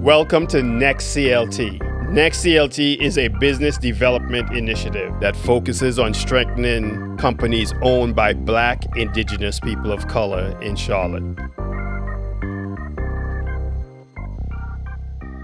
Welcome 0.00 0.46
to 0.46 0.62
Next 0.62 1.14
CLT. 1.14 2.08
Next 2.10 2.42
CLT 2.42 3.02
is 3.02 3.18
a 3.18 3.28
business 3.28 3.76
development 3.76 4.50
initiative 4.56 5.12
that 5.20 5.36
focuses 5.36 5.98
on 5.98 6.14
strengthening 6.14 7.18
companies 7.18 7.74
owned 7.82 8.16
by 8.16 8.32
black, 8.32 8.96
indigenous 8.96 9.60
people 9.60 9.92
of 9.92 10.08
color 10.08 10.58
in 10.62 10.74
Charlotte. 10.74 11.38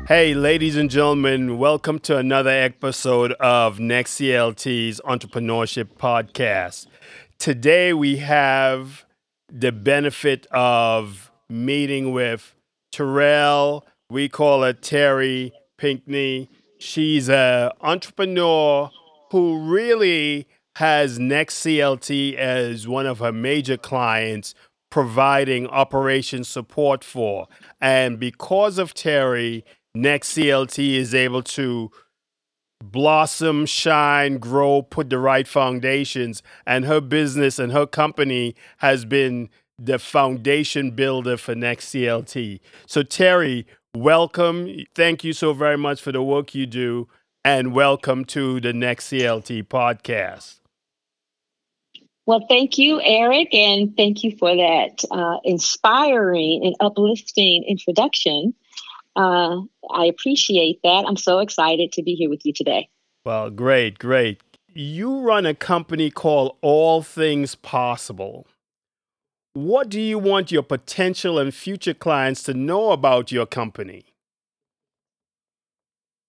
Hey, 0.09 0.33
ladies 0.33 0.79
and 0.79 0.89
gentlemen, 0.89 1.59
welcome 1.59 1.99
to 1.99 2.17
another 2.17 2.49
episode 2.49 3.33
of 3.33 3.79
Next 3.79 4.13
CLT's 4.13 5.03
Entrepreneurship 5.05 5.99
Podcast. 5.99 6.87
Today 7.39 7.93
we 7.93 8.17
have 8.17 9.05
the 9.53 9.71
benefit 9.71 10.47
of 10.51 11.31
meeting 11.51 12.15
with 12.15 12.55
Terrill 12.91 13.83
we 14.11 14.29
call 14.29 14.63
her 14.63 14.73
Terry 14.73 15.53
Pinkney. 15.79 16.49
She's 16.79 17.29
an 17.29 17.71
entrepreneur 17.81 18.91
who 19.31 19.59
really 19.59 20.47
has 20.77 21.19
Next 21.19 21.65
CLT 21.65 22.35
as 22.35 22.87
one 22.87 23.07
of 23.07 23.19
her 23.19 23.33
major 23.33 23.77
clients, 23.77 24.55
providing 24.91 25.67
operation 25.69 26.45
support 26.45 27.03
for. 27.03 27.49
And 27.81 28.21
because 28.21 28.79
of 28.79 28.95
Terry, 28.95 29.65
Next 29.95 30.37
CLT 30.37 30.95
is 30.95 31.15
able 31.15 31.43
to 31.43 31.91
blossom, 32.85 33.65
shine, 33.65 34.37
grow, 34.37 34.83
put 34.83 35.09
the 35.09 35.19
right 35.19 35.49
foundations. 35.49 36.43
And 36.67 36.85
her 36.85 37.01
business 37.01 37.59
and 37.59 37.73
her 37.73 37.87
company 37.87 38.55
has 38.79 39.07
been 39.07 39.49
the 39.79 39.99
foundation 39.99 40.91
builder 40.91 41.37
for 41.37 41.55
Next 41.55 41.89
CLT. 41.89 42.61
So, 42.87 43.03
Terry, 43.03 43.67
welcome. 44.01 44.85
Thank 44.95 45.25
you 45.25 45.33
so 45.33 45.53
very 45.53 45.79
much 45.79 46.01
for 46.01 46.13
the 46.13 46.23
work 46.23 46.55
you 46.55 46.67
do, 46.67 47.09
and 47.45 47.73
welcome 47.73 48.25
to 48.27 48.61
the 48.61 48.73
Next 48.73 49.11
CLT 49.11 49.65
podcast. 49.65 50.61
Well, 52.27 52.45
thank 52.49 52.77
you, 52.77 53.01
Eric, 53.01 53.55
and 53.55 53.97
thank 53.97 54.25
you 54.25 54.37
for 54.37 54.55
that 54.57 55.05
uh, 55.11 55.39
inspiring 55.45 56.63
and 56.65 56.75
uplifting 56.81 57.65
introduction. 57.69 58.53
Uh, 59.15 59.61
I 59.91 60.07
appreciate 60.07 60.81
that. 60.83 61.05
I'm 61.07 61.17
so 61.17 61.39
excited 61.39 61.93
to 61.93 62.03
be 62.03 62.15
here 62.15 62.29
with 62.29 62.45
you 62.45 62.53
today. 62.53 62.89
Well, 63.25 63.51
great, 63.51 63.99
great. 63.99 64.43
You 64.75 65.21
run 65.21 65.47
a 65.47 65.55
company 65.55 66.11
called 66.11 66.57
All 66.63 67.03
Things 67.03 67.55
Possible. 67.55 68.47
What 69.57 69.89
do 69.89 70.03
you 70.03 70.19
want 70.19 70.53
your 70.53 70.63
potential 70.63 71.39
and 71.39 71.55
future 71.55 71.95
clients 71.95 72.43
to 72.43 72.53
know 72.53 72.91
about 72.91 73.33
your 73.33 73.47
company? 73.47 74.05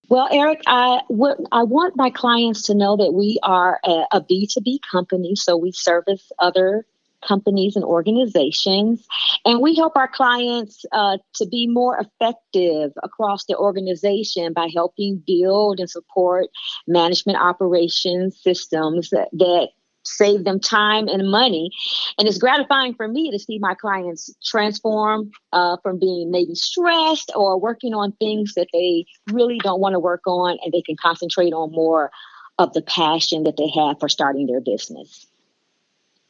Well, 0.08 0.30
Eric, 0.32 0.62
I, 0.66 1.02
what, 1.10 1.38
I 1.52 1.64
want 1.64 1.98
my 1.98 2.10
clients 2.10 2.62
to 2.64 2.74
know 2.74 2.96
that 2.96 3.12
we 3.12 3.38
are 3.44 3.82
a 3.84 4.06
a 4.14 4.22
B2B 4.22 4.80
company, 4.90 5.36
so 5.36 5.58
we 5.58 5.74
service 5.74 6.32
other 6.40 6.86
companies 7.28 7.76
and 7.76 7.84
organizations, 7.84 9.06
and 9.44 9.60
we 9.60 9.76
help 9.76 9.98
our 9.98 10.08
clients 10.08 10.86
uh, 10.94 11.18
to 11.36 11.46
be 11.48 11.68
more 11.68 12.00
effective 12.00 12.94
across 13.04 13.44
the 13.44 13.58
organization 13.58 14.54
by 14.54 14.70
helping 14.74 15.22
build 15.28 15.82
and 15.82 15.90
support 15.90 16.46
management 16.88 17.38
operations 17.40 18.40
systems 18.42 19.10
that, 19.10 19.28
that 19.34 19.68
save 20.08 20.44
them 20.44 20.60
time 20.60 21.08
and 21.08 21.30
money. 21.30 21.70
And 22.18 22.28
it's 22.28 22.38
gratifying 22.38 22.94
for 22.96 23.08
me 23.08 23.32
to 23.32 23.40
see 23.40 23.60
my 23.60 23.74
clients 23.76 24.34
transform 24.46 25.32
uh, 25.54 25.78
from 25.84 26.00
being 26.00 26.32
maybe 26.32 26.56
stressed 26.56 27.32
or 27.36 27.60
working 27.60 27.94
on 27.94 28.12
things 28.14 28.54
that 28.56 28.68
they 28.74 29.06
really 29.32 29.60
don't 29.60 29.80
want 29.80 29.94
to 29.94 30.00
work 30.00 30.26
on, 30.26 30.58
and 30.64 30.74
they 30.74 30.82
can 30.82 30.96
concentrate 30.96 31.54
on 31.54 31.72
more 31.72 32.12
of 32.60 32.74
the 32.74 32.82
passion 32.82 33.44
that 33.44 33.58
they 33.58 33.70
have 33.70 34.00
for 34.00 34.10
starting 34.10 34.48
their 34.48 34.62
business. 34.62 35.28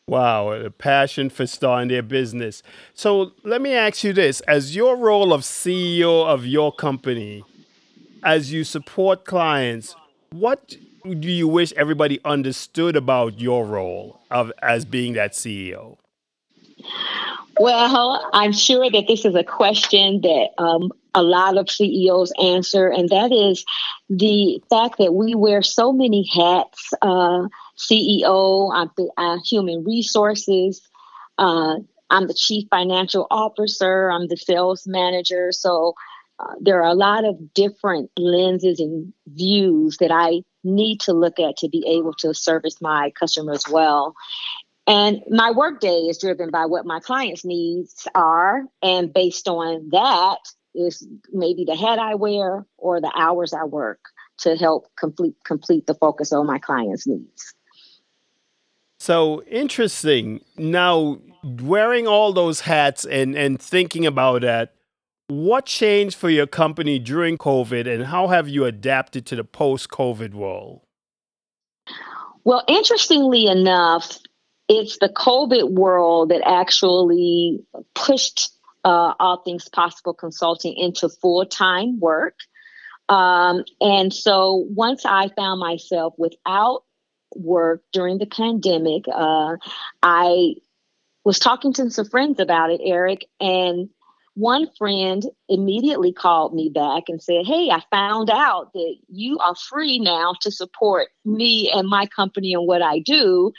Wow, 0.09 0.51
a 0.53 0.69
passion 0.69 1.29
for 1.29 1.45
starting 1.45 1.89
their 1.89 2.01
business. 2.01 2.63
So 2.93 3.33
let 3.43 3.61
me 3.61 3.73
ask 3.73 4.05
you 4.05 4.13
this 4.13 4.39
as 4.41 4.73
your 4.73 4.95
role 4.95 5.33
of 5.33 5.41
CEO 5.41 6.25
of 6.25 6.45
your 6.45 6.71
company, 6.71 7.43
as 8.23 8.51
you 8.53 8.63
support 8.63 9.25
clients, 9.25 9.95
what 10.31 10.77
do 11.13 11.29
you 11.29 11.47
wish 11.47 11.73
everybody 11.73 12.19
understood 12.25 12.95
about 12.95 13.39
your 13.39 13.65
role 13.65 14.21
of 14.31 14.51
as 14.61 14.85
being 14.85 15.13
that 15.13 15.33
CEO? 15.33 15.97
Well, 17.59 18.29
I'm 18.33 18.51
sure 18.51 18.89
that 18.89 19.05
this 19.07 19.25
is 19.25 19.35
a 19.35 19.43
question 19.43 20.21
that 20.21 20.49
um, 20.57 20.91
a 21.15 21.23
lot 21.23 21.57
of 21.57 21.69
CEOs 21.69 22.31
answer, 22.41 22.87
and 22.87 23.09
that 23.09 23.31
is 23.31 23.65
the 24.09 24.61
fact 24.69 24.99
that 24.99 25.13
we 25.13 25.33
wear 25.33 25.63
so 25.63 25.91
many 25.91 26.29
hats. 26.31 26.93
Uh, 27.01 27.47
CEO, 27.77 28.71
I'm 28.73 28.91
the 28.95 29.09
uh, 29.17 29.37
human 29.43 29.83
resources. 29.83 30.87
Uh, 31.37 31.77
I'm 32.09 32.27
the 32.27 32.33
chief 32.33 32.67
financial 32.69 33.27
officer. 33.31 34.11
I'm 34.11 34.27
the 34.27 34.37
sales 34.37 34.85
manager. 34.85 35.51
So 35.51 35.93
uh, 36.39 36.53
there 36.61 36.81
are 36.83 36.89
a 36.89 36.93
lot 36.93 37.25
of 37.25 37.53
different 37.53 38.11
lenses 38.17 38.79
and 38.79 39.13
views 39.27 39.97
that 39.97 40.11
I 40.11 40.41
need 40.67 41.01
to 41.01 41.13
look 41.13 41.39
at 41.39 41.57
to 41.57 41.69
be 41.69 41.85
able 41.87 42.13
to 42.13 42.33
service 42.33 42.81
my 42.81 43.11
customers 43.19 43.63
well. 43.69 44.13
And 44.85 45.21
my 45.29 45.51
workday 45.51 46.07
is 46.09 46.17
driven 46.17 46.49
by 46.49 46.65
what 46.65 46.85
my 46.85 46.99
clients' 46.99 47.43
needs 47.43 48.07
are. 48.15 48.63
And 48.81 49.13
based 49.13 49.47
on 49.47 49.89
that 49.91 50.37
is 50.73 51.05
maybe 51.33 51.65
the 51.65 51.75
hat 51.75 51.99
I 51.99 52.15
wear 52.15 52.65
or 52.77 53.01
the 53.01 53.11
hours 53.15 53.53
I 53.53 53.65
work 53.65 53.99
to 54.39 54.55
help 54.55 54.87
complete 54.97 55.35
complete 55.43 55.87
the 55.87 55.95
focus 55.95 56.31
on 56.31 56.45
my 56.45 56.59
clients' 56.59 57.07
needs. 57.07 57.53
So 58.99 59.43
interesting. 59.43 60.41
Now, 60.57 61.19
wearing 61.43 62.07
all 62.07 62.33
those 62.33 62.61
hats 62.61 63.05
and, 63.05 63.35
and 63.35 63.61
thinking 63.61 64.05
about 64.05 64.41
that, 64.41 64.73
what 65.27 65.65
changed 65.65 66.15
for 66.15 66.29
your 66.29 66.47
company 66.47 66.99
during 66.99 67.37
COVID 67.37 67.87
and 67.87 68.05
how 68.05 68.27
have 68.27 68.47
you 68.47 68.65
adapted 68.65 69.25
to 69.27 69.35
the 69.35 69.43
post 69.43 69.89
COVID 69.89 70.33
world? 70.33 70.81
Well, 72.43 72.63
interestingly 72.67 73.47
enough, 73.47 74.17
it's 74.69 74.97
the 74.99 75.09
COVID 75.09 75.71
world 75.71 76.29
that 76.29 76.41
actually 76.45 77.59
pushed 77.93 78.49
uh, 78.85 79.13
All 79.19 79.41
Things 79.43 79.67
Possible 79.67 80.13
Consulting 80.13 80.73
into 80.77 81.09
full 81.09 81.45
time 81.45 81.99
work. 81.99 82.35
Um, 83.09 83.63
and 83.81 84.13
so 84.13 84.65
once 84.69 85.05
I 85.05 85.29
found 85.35 85.59
myself 85.59 86.13
without 86.17 86.83
work 87.35 87.81
during 87.91 88.17
the 88.17 88.25
pandemic, 88.25 89.05
uh, 89.13 89.57
I 90.01 90.55
was 91.25 91.39
talking 91.39 91.73
to 91.73 91.91
some 91.91 92.05
friends 92.05 92.39
about 92.39 92.71
it, 92.71 92.79
Eric, 92.83 93.25
and 93.41 93.89
one 94.37 94.69
friend 94.77 95.23
immediately 95.49 96.13
called 96.13 96.53
me 96.53 96.69
back 96.69 97.03
and 97.07 97.21
said, 97.21 97.43
Hey, 97.43 97.71
I 97.71 97.81
found 97.89 98.29
out 98.29 98.71
that 98.73 98.95
you 99.09 99.39
are 99.39 99.55
free 99.55 99.97
now 99.97 100.35
to 100.41 100.51
support 100.51 101.07
me 101.25 101.71
and 101.73 101.89
my 101.89 102.05
company 102.05 102.53
and 102.53 102.67
what 102.67 102.83
I 102.83 102.99
do. 102.99 103.51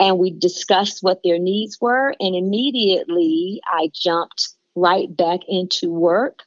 And 0.00 0.18
we 0.18 0.32
discussed 0.32 1.04
what 1.04 1.20
their 1.22 1.38
needs 1.38 1.78
were. 1.80 2.16
And 2.18 2.34
immediately 2.34 3.60
I 3.64 3.90
jumped 3.94 4.48
right 4.74 5.14
back 5.16 5.40
into 5.46 5.88
work 5.88 6.40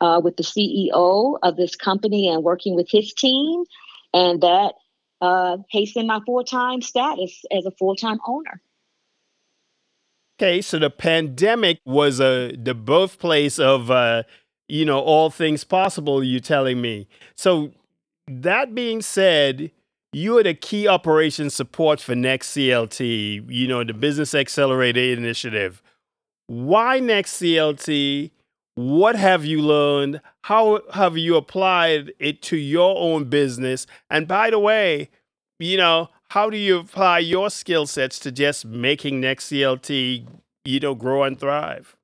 uh, 0.00 0.20
with 0.22 0.36
the 0.36 0.44
CEO 0.44 1.38
of 1.42 1.56
this 1.56 1.74
company 1.74 2.28
and 2.28 2.44
working 2.44 2.76
with 2.76 2.88
his 2.88 3.12
team. 3.14 3.64
And 4.14 4.42
that 4.42 4.74
uh, 5.20 5.56
hastened 5.70 6.06
my 6.06 6.20
full 6.24 6.44
time 6.44 6.82
status 6.82 7.44
as 7.50 7.66
a 7.66 7.72
full 7.72 7.96
time 7.96 8.20
owner. 8.24 8.62
Okay, 10.40 10.62
so 10.62 10.78
the 10.78 10.90
pandemic 10.90 11.80
was 11.84 12.20
a 12.20 12.54
the 12.56 12.72
birthplace 12.74 13.58
of 13.58 13.90
uh, 13.90 14.22
you 14.68 14.84
know 14.84 15.00
all 15.00 15.30
things 15.30 15.64
possible. 15.64 16.22
You 16.22 16.38
telling 16.38 16.80
me? 16.80 17.08
So 17.34 17.72
that 18.28 18.72
being 18.72 19.02
said, 19.02 19.72
you 20.12 20.38
are 20.38 20.44
the 20.44 20.54
key 20.54 20.86
operation 20.86 21.50
support 21.50 22.00
for 22.00 22.14
Next 22.14 22.50
CLT. 22.50 23.46
You 23.48 23.66
know 23.66 23.82
the 23.82 23.94
Business 23.94 24.32
Accelerator 24.32 25.00
Initiative. 25.00 25.82
Why 26.46 27.00
Next 27.00 27.40
CLT? 27.40 28.30
What 28.76 29.16
have 29.16 29.44
you 29.44 29.60
learned? 29.60 30.20
How 30.42 30.82
have 30.92 31.18
you 31.18 31.34
applied 31.34 32.12
it 32.20 32.42
to 32.42 32.56
your 32.56 32.96
own 32.96 33.24
business? 33.24 33.88
And 34.08 34.28
by 34.28 34.50
the 34.50 34.60
way, 34.60 35.10
you 35.58 35.76
know 35.76 36.10
how 36.30 36.50
do 36.50 36.56
you 36.56 36.78
apply 36.78 37.20
your 37.20 37.50
skill 37.50 37.86
sets 37.86 38.18
to 38.20 38.32
just 38.32 38.64
making 38.66 39.20
Next 39.20 39.50
CLT, 39.50 40.26
you 40.64 40.80
know, 40.80 40.94
grow 40.94 41.22
and 41.22 41.38
thrive? 41.38 41.96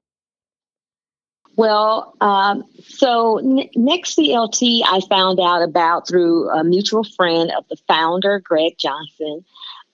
Well, 1.56 2.14
um, 2.20 2.64
so 2.82 3.40
Next 3.76 4.16
CLT, 4.16 4.82
I 4.84 5.00
found 5.08 5.38
out 5.40 5.62
about 5.62 6.08
through 6.08 6.48
a 6.50 6.64
mutual 6.64 7.04
friend 7.04 7.52
of 7.56 7.64
the 7.68 7.76
founder, 7.86 8.40
Greg 8.40 8.76
Johnson, 8.78 9.44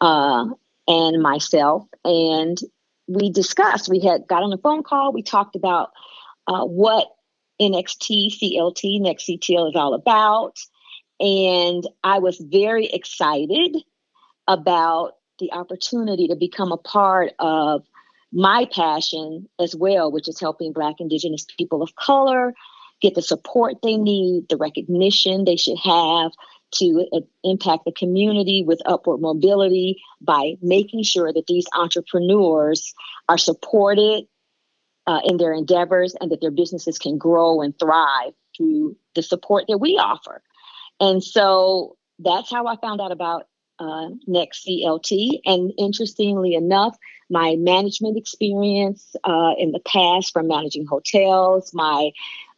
uh, 0.01 0.47
and 0.89 1.23
myself. 1.23 1.87
And 2.05 2.59
we 3.09 3.31
discussed, 3.31 3.91
we 3.91 4.01
had 4.01 4.27
got 4.27 4.43
on 4.43 4.53
a 4.53 4.59
phone 4.59 4.83
call, 4.83 5.13
we 5.13 5.23
talked 5.23 5.57
about 5.57 5.91
uh, 6.47 6.65
what 6.65 7.09
NXT 7.61 8.39
CLT, 8.41 9.01
Next 9.01 9.27
CTL 9.27 9.71
is 9.71 9.77
all 9.77 9.93
about. 9.93 10.57
And 11.19 11.87
I 12.03 12.21
was 12.21 12.39
very 12.39 12.87
excited 12.87 13.77
about 14.51 15.13
the 15.39 15.53
opportunity 15.53 16.27
to 16.27 16.35
become 16.35 16.73
a 16.73 16.77
part 16.77 17.33
of 17.39 17.85
my 18.33 18.69
passion 18.73 19.49
as 19.61 19.75
well, 19.75 20.11
which 20.11 20.29
is 20.29 20.41
helping 20.41 20.73
Black, 20.73 20.97
Indigenous 20.99 21.47
people 21.57 21.83
of 21.83 21.95
color 21.95 22.53
get 23.01 23.15
the 23.15 23.23
support 23.23 23.77
they 23.83 23.97
need, 23.97 24.49
the 24.49 24.57
recognition 24.57 25.45
they 25.45 25.57
should 25.57 25.79
have 25.79 26.33
to 26.73 27.07
uh, 27.13 27.21
impact 27.45 27.85
the 27.85 27.93
community 27.93 28.63
with 28.67 28.81
upward 28.85 29.21
mobility 29.21 30.03
by 30.21 30.55
making 30.61 31.03
sure 31.03 31.33
that 31.33 31.47
these 31.47 31.67
entrepreneurs 31.77 32.93
are 33.29 33.39
supported 33.39 34.25
uh, 35.07 35.21
in 35.25 35.37
their 35.39 35.53
endeavors 35.53 36.15
and 36.21 36.31
that 36.31 36.41
their 36.41 36.51
businesses 36.51 36.99
can 36.99 37.19
grow 37.19 37.63
and 37.63 37.79
thrive 37.79 38.33
through 38.57 38.97
the 39.15 39.23
support 39.23 39.65
that 39.69 39.79
we 39.79 39.97
offer. 39.97 40.43
And 41.01 41.23
so 41.23 41.97
that's 42.19 42.51
how 42.51 42.67
I 42.67 42.77
found 42.77 43.01
out 43.01 43.13
about 43.13 43.47
uh, 43.81 44.09
Next 44.27 44.67
CLT. 44.67 45.41
And 45.45 45.73
interestingly 45.79 46.55
enough, 46.55 46.97
my 47.31 47.57
management 47.59 48.17
experience 48.17 49.17
uh, 49.25 49.55
in 49.59 49.73
the 49.73 49.81
past 49.81 50.33
from 50.33 50.49
managing 50.49 50.87
hotels, 50.87 51.73
my 51.73 52.11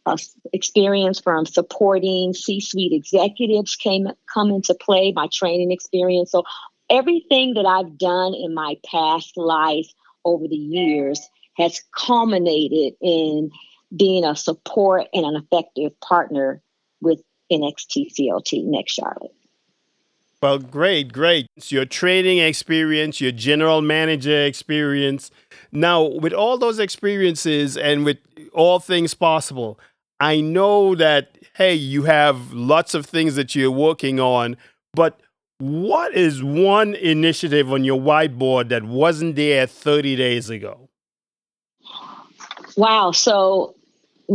uh, 0.05 0.17
experience 0.53 1.21
from 1.21 1.47
supporting 1.47 2.35
C-suite 2.35 2.93
executives 2.93 3.77
came 3.77 4.09
come 4.33 4.51
into 4.51 4.75
play. 4.75 5.13
My 5.13 5.29
training 5.33 5.71
experience, 5.71 6.33
so 6.33 6.43
everything 6.91 7.55
that 7.55 7.67
I've 7.67 7.97
done 7.97 8.35
in 8.35 8.53
my 8.53 8.77
past 8.85 9.37
life 9.37 9.87
over 10.25 10.49
the 10.49 10.57
years 10.57 11.21
has 11.57 11.83
culminated 11.97 12.95
in 13.01 13.51
being 13.95 14.25
a 14.25 14.35
support 14.35 15.07
and 15.13 15.25
an 15.25 15.37
effective 15.37 15.99
partner 16.01 16.63
with 17.01 17.21
NXT 17.53 18.13
CLT 18.19 18.65
Next 18.65 18.93
Charlotte. 18.93 19.35
Well, 20.43 20.59
great, 20.59 21.13
great. 21.13 21.47
It's 21.57 21.71
your 21.71 21.85
training 21.85 22.39
experience, 22.39 23.21
your 23.21 23.31
general 23.31 23.81
manager 23.81 24.45
experience. 24.45 25.31
Now, 25.71 26.03
with 26.03 26.33
all 26.33 26.59
those 26.59 26.81
experiences 26.81 27.77
and 27.77 28.05
with 28.05 28.19
all 28.53 28.81
things 28.81 29.15
possible, 29.15 29.79
I 30.19 30.41
know 30.41 30.97
that, 30.97 31.39
hey, 31.55 31.75
you 31.75 32.03
have 32.05 32.53
lots 32.53 32.93
of 32.93 33.07
things 33.07 33.37
that 33.37 33.55
you're 33.55 33.71
working 33.71 34.19
on, 34.19 34.57
but 34.95 35.21
what 35.59 36.13
is 36.13 36.43
one 36.43 36.95
initiative 36.97 37.73
on 37.73 37.85
your 37.85 38.01
whiteboard 38.01 38.69
that 38.71 38.83
wasn't 38.83 39.37
there 39.37 39.69
30 39.69 40.17
days 40.17 40.51
ago? 40.51 40.89
Wow. 42.77 43.13
So 43.13 43.77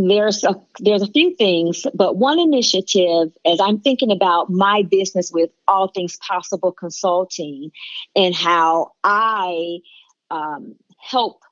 there's 0.06 0.44
a 0.44 0.54
there's 0.78 1.02
a 1.02 1.10
few 1.10 1.34
things, 1.34 1.86
but 1.94 2.16
one 2.16 2.38
initiative 2.38 3.32
as 3.44 3.60
I'm 3.60 3.80
thinking 3.80 4.10
about 4.10 4.50
my 4.50 4.82
business 4.82 5.30
with 5.32 5.50
All 5.66 5.88
Things 5.88 6.16
Possible 6.16 6.72
Consulting 6.72 7.70
and 8.14 8.34
how 8.34 8.92
I 9.02 9.78
um, 10.30 10.76
help 11.00 11.42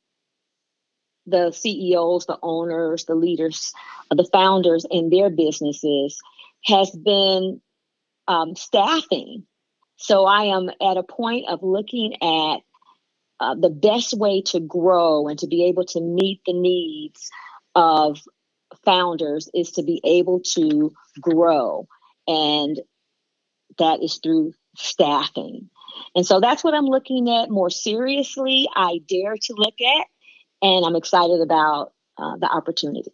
the 1.26 1.50
CEOs, 1.50 2.26
the 2.26 2.38
owners, 2.42 3.04
the 3.06 3.14
leaders, 3.14 3.72
the 4.10 4.28
founders 4.32 4.86
in 4.90 5.10
their 5.10 5.30
businesses 5.30 6.20
has 6.64 6.90
been 6.90 7.60
um, 8.28 8.54
staffing. 8.54 9.44
So 9.96 10.24
I 10.24 10.44
am 10.56 10.68
at 10.68 10.96
a 10.96 11.02
point 11.02 11.46
of 11.48 11.62
looking 11.62 12.14
at 12.22 12.58
uh, 13.40 13.54
the 13.54 13.70
best 13.70 14.14
way 14.14 14.42
to 14.42 14.60
grow 14.60 15.28
and 15.28 15.38
to 15.38 15.46
be 15.46 15.64
able 15.64 15.84
to 15.84 16.00
meet 16.00 16.40
the 16.46 16.52
needs 16.52 17.30
of 17.74 18.22
founders 18.86 19.50
is 19.52 19.72
to 19.72 19.82
be 19.82 20.00
able 20.04 20.40
to 20.54 20.94
grow. 21.20 21.86
And 22.26 22.80
that 23.78 24.02
is 24.02 24.18
through 24.22 24.54
staffing. 24.78 25.68
And 26.14 26.26
so 26.26 26.40
that's 26.40 26.64
what 26.64 26.74
I'm 26.74 26.86
looking 26.86 27.28
at 27.28 27.50
more 27.50 27.70
seriously. 27.70 28.68
I 28.74 29.00
dare 29.06 29.34
to 29.34 29.54
look 29.54 29.74
at, 29.80 30.06
and 30.62 30.86
I'm 30.86 30.96
excited 30.96 31.42
about 31.42 31.92
uh, 32.16 32.36
the 32.38 32.46
opportunity. 32.46 33.12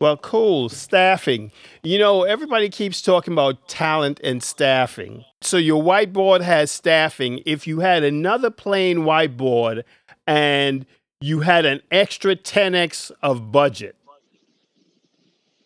Well, 0.00 0.16
cool. 0.16 0.68
Staffing. 0.68 1.52
You 1.84 1.96
know, 1.96 2.24
everybody 2.24 2.68
keeps 2.70 3.00
talking 3.00 3.32
about 3.32 3.68
talent 3.68 4.18
and 4.24 4.42
staffing. 4.42 5.24
So 5.42 5.58
your 5.58 5.80
whiteboard 5.80 6.40
has 6.40 6.72
staffing. 6.72 7.40
If 7.46 7.68
you 7.68 7.80
had 7.80 8.02
another 8.02 8.50
plain 8.50 9.00
whiteboard 9.00 9.84
and 10.26 10.86
you 11.20 11.40
had 11.40 11.64
an 11.64 11.82
extra 11.92 12.34
10x 12.34 13.12
of 13.22 13.52
budget, 13.52 13.94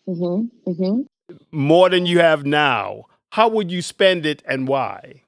mm-hmm, 0.09 0.71
mm-hmm. 0.71 1.37
more 1.51 1.89
than 1.89 2.07
you 2.07 2.19
have 2.19 2.45
now, 2.45 3.05
how 3.31 3.49
would 3.49 3.71
you 3.71 3.83
spend 3.83 4.27
it 4.27 4.43
and 4.47 4.69
why? 4.69 5.23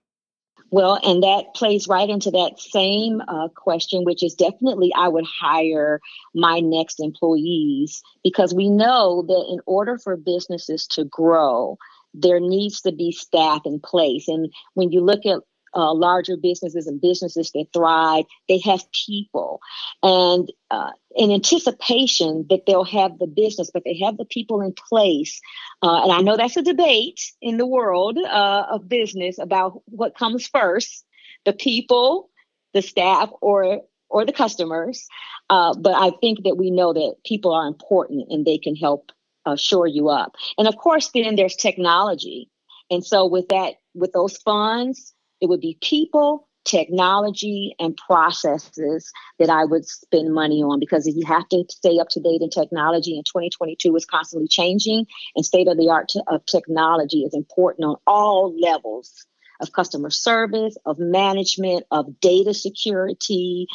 Well, 0.71 0.99
and 1.03 1.23
that 1.23 1.55
plays 1.55 1.89
right 1.89 2.09
into 2.09 2.31
that 2.33 2.59
same 2.59 3.23
uh, 3.27 3.49
question, 3.49 4.05
which 4.05 4.23
is 4.23 4.35
definitely 4.35 4.93
I 4.95 5.09
would 5.09 5.25
hire 5.25 6.01
my 6.35 6.61
next 6.61 7.01
employees 7.01 8.03
because 8.23 8.55
we 8.55 8.69
know 8.69 9.23
that 9.27 9.47
in 9.51 9.61
order 9.65 9.99
for 9.99 10.17
businesses 10.17 10.87
to 10.89 11.05
grow, 11.05 11.79
there 12.13 12.41
needs 12.41 12.83
to 12.83 12.93
be 12.93 13.13
staff 13.13 13.63
in 13.65 13.81
place. 13.81 14.29
And 14.29 14.53
when 14.75 14.93
you 14.93 15.01
look 15.01 15.25
at 15.25 15.41
uh, 15.79 15.95
larger 15.95 16.37
businesses 16.37 16.89
and 16.89 17.01
businesses 17.01 17.53
that 17.53 17.67
thrive, 17.73 18.25
they 18.49 18.59
have 18.59 18.83
people. 19.07 19.61
And 20.03 20.51
uh, 20.73 20.91
in 21.15 21.31
anticipation 21.31 22.45
that 22.51 22.67
they'll 22.67 22.85
have 22.85 23.19
the 23.19 23.29
business, 23.29 23.71
but 23.73 23.85
they 23.85 23.97
have 24.05 24.17
the 24.17 24.25
people 24.25 24.61
in 24.61 24.75
place. 24.89 25.41
Uh, 25.81 26.03
and 26.03 26.13
I 26.13 26.21
know 26.21 26.37
that's 26.37 26.57
a 26.57 26.63
debate 26.63 27.21
in 27.41 27.59
the 27.59 27.67
world 27.67 28.19
uh, 28.19 28.67
of 28.69 28.89
business 28.89 29.39
about 29.39 29.81
what 29.87 30.19
comes 30.19 30.49
first 30.49 31.05
the 31.45 31.53
people, 31.53 32.29
the 32.75 32.83
staff, 32.83 33.31
or 33.41 33.83
or 34.11 34.25
the 34.25 34.33
customers. 34.33 35.07
Uh, 35.49 35.75
but 35.79 35.95
I 35.95 36.11
think 36.21 36.43
that 36.45 36.57
we 36.57 36.71
know 36.71 36.93
that 36.93 37.15
people 37.25 37.53
are 37.53 37.67
important 37.67 38.27
and 38.31 38.45
they 38.45 38.59
can 38.59 38.75
help 38.75 39.13
uh, 39.47 39.57
shore 39.57 39.87
you 39.87 40.09
up. 40.09 40.35
And 40.57 40.67
of 40.67 40.77
course, 40.77 41.11
then 41.15 41.37
there's 41.37 41.55
technology. 41.55 42.51
And 42.91 43.05
so 43.05 43.27
with 43.27 43.49
that, 43.49 43.75
with 43.95 44.13
those 44.13 44.37
funds, 44.39 45.15
it 45.41 45.49
would 45.49 45.61
be 45.61 45.79
people, 45.81 46.49
technology, 46.65 47.75
and 47.79 47.97
processes 47.97 49.11
that 49.39 49.51
I 49.51 49.65
would 49.65 49.87
spend 49.87 50.33
money 50.33 50.63
on 50.63 50.81
because 50.81 51.07
if 51.07 51.17
you 51.17 51.25
have 51.27 51.49
to 51.49 51.65
stay 51.71 51.99
up 51.99 52.09
to 52.11 52.21
date 52.21 52.43
in 52.43 52.51
technology, 52.51 53.17
and 53.17 53.25
2022 53.25 53.95
is 53.97 54.05
constantly 54.05 54.49
changing, 54.49 55.07
and 55.35 55.45
state 55.45 55.69
of 55.69 55.77
the 55.77 55.89
art 55.91 56.13
of 56.27 56.45
technology 56.47 57.23
is 57.23 57.35
important 57.35 57.87
on 57.87 57.97
all 58.07 58.55
levels 58.61 59.27
of 59.61 59.73
customer 59.73 60.11
service, 60.11 60.77
of 60.87 60.99
management, 60.99 61.85
of 61.91 62.21
data 62.21 62.55
security, 62.55 63.67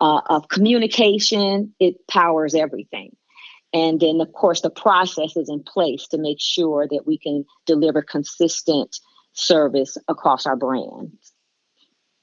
uh, 0.00 0.20
of 0.28 0.48
communication. 0.48 1.74
It 1.80 2.06
powers 2.08 2.54
everything. 2.54 3.16
And 3.72 3.98
then, 3.98 4.20
of 4.20 4.32
course, 4.32 4.60
the 4.60 4.70
process 4.70 5.36
is 5.36 5.48
in 5.48 5.64
place 5.64 6.06
to 6.08 6.18
make 6.18 6.40
sure 6.40 6.86
that 6.88 7.02
we 7.06 7.18
can 7.18 7.44
deliver 7.66 8.02
consistent 8.02 8.96
service 9.34 9.98
across 10.08 10.46
our 10.46 10.56
brands. 10.56 11.32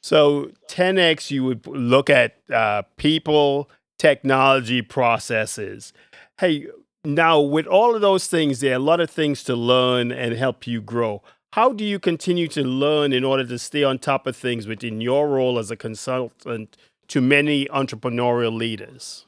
So 0.01 0.51
10x, 0.67 1.29
you 1.29 1.43
would 1.43 1.67
look 1.67 2.09
at 2.09 2.37
uh, 2.51 2.81
people, 2.97 3.69
technology, 3.99 4.81
processes. 4.81 5.93
Hey, 6.39 6.67
now 7.05 7.39
with 7.39 7.67
all 7.67 7.93
of 7.93 8.01
those 8.01 8.27
things, 8.27 8.59
there 8.59 8.73
are 8.73 8.75
a 8.75 8.79
lot 8.79 8.99
of 8.99 9.09
things 9.09 9.43
to 9.43 9.55
learn 9.55 10.11
and 10.11 10.33
help 10.35 10.65
you 10.65 10.81
grow. 10.81 11.21
How 11.53 11.73
do 11.73 11.83
you 11.83 11.99
continue 11.99 12.47
to 12.47 12.63
learn 12.63 13.13
in 13.13 13.23
order 13.23 13.45
to 13.45 13.59
stay 13.59 13.83
on 13.83 13.99
top 13.99 14.25
of 14.25 14.35
things 14.35 14.65
within 14.65 15.01
your 15.01 15.27
role 15.27 15.59
as 15.59 15.69
a 15.69 15.75
consultant 15.75 16.77
to 17.09 17.21
many 17.21 17.65
entrepreneurial 17.65 18.55
leaders? 18.55 19.25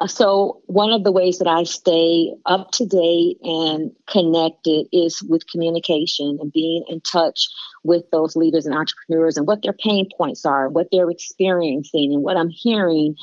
Uh, 0.00 0.06
so 0.06 0.60
one 0.66 0.92
of 0.92 1.04
the 1.04 1.12
ways 1.12 1.38
that 1.38 1.46
I 1.46 1.62
stay 1.62 2.32
up 2.46 2.72
to 2.72 2.86
date 2.86 3.38
and 3.42 3.92
connected 4.08 4.86
is 4.92 5.22
with 5.22 5.46
communication 5.46 6.38
and 6.40 6.52
being 6.52 6.84
in 6.88 7.00
touch 7.00 7.46
with 7.84 8.04
those 8.10 8.34
leaders 8.34 8.66
and 8.66 8.74
entrepreneurs 8.74 9.36
and 9.36 9.46
what 9.46 9.62
their 9.62 9.72
pain 9.72 10.08
points 10.16 10.44
are, 10.44 10.68
what 10.68 10.88
they're 10.90 11.10
experiencing, 11.10 12.12
and 12.12 12.22
what 12.22 12.36
I'm 12.36 12.50
hearing 12.50 13.14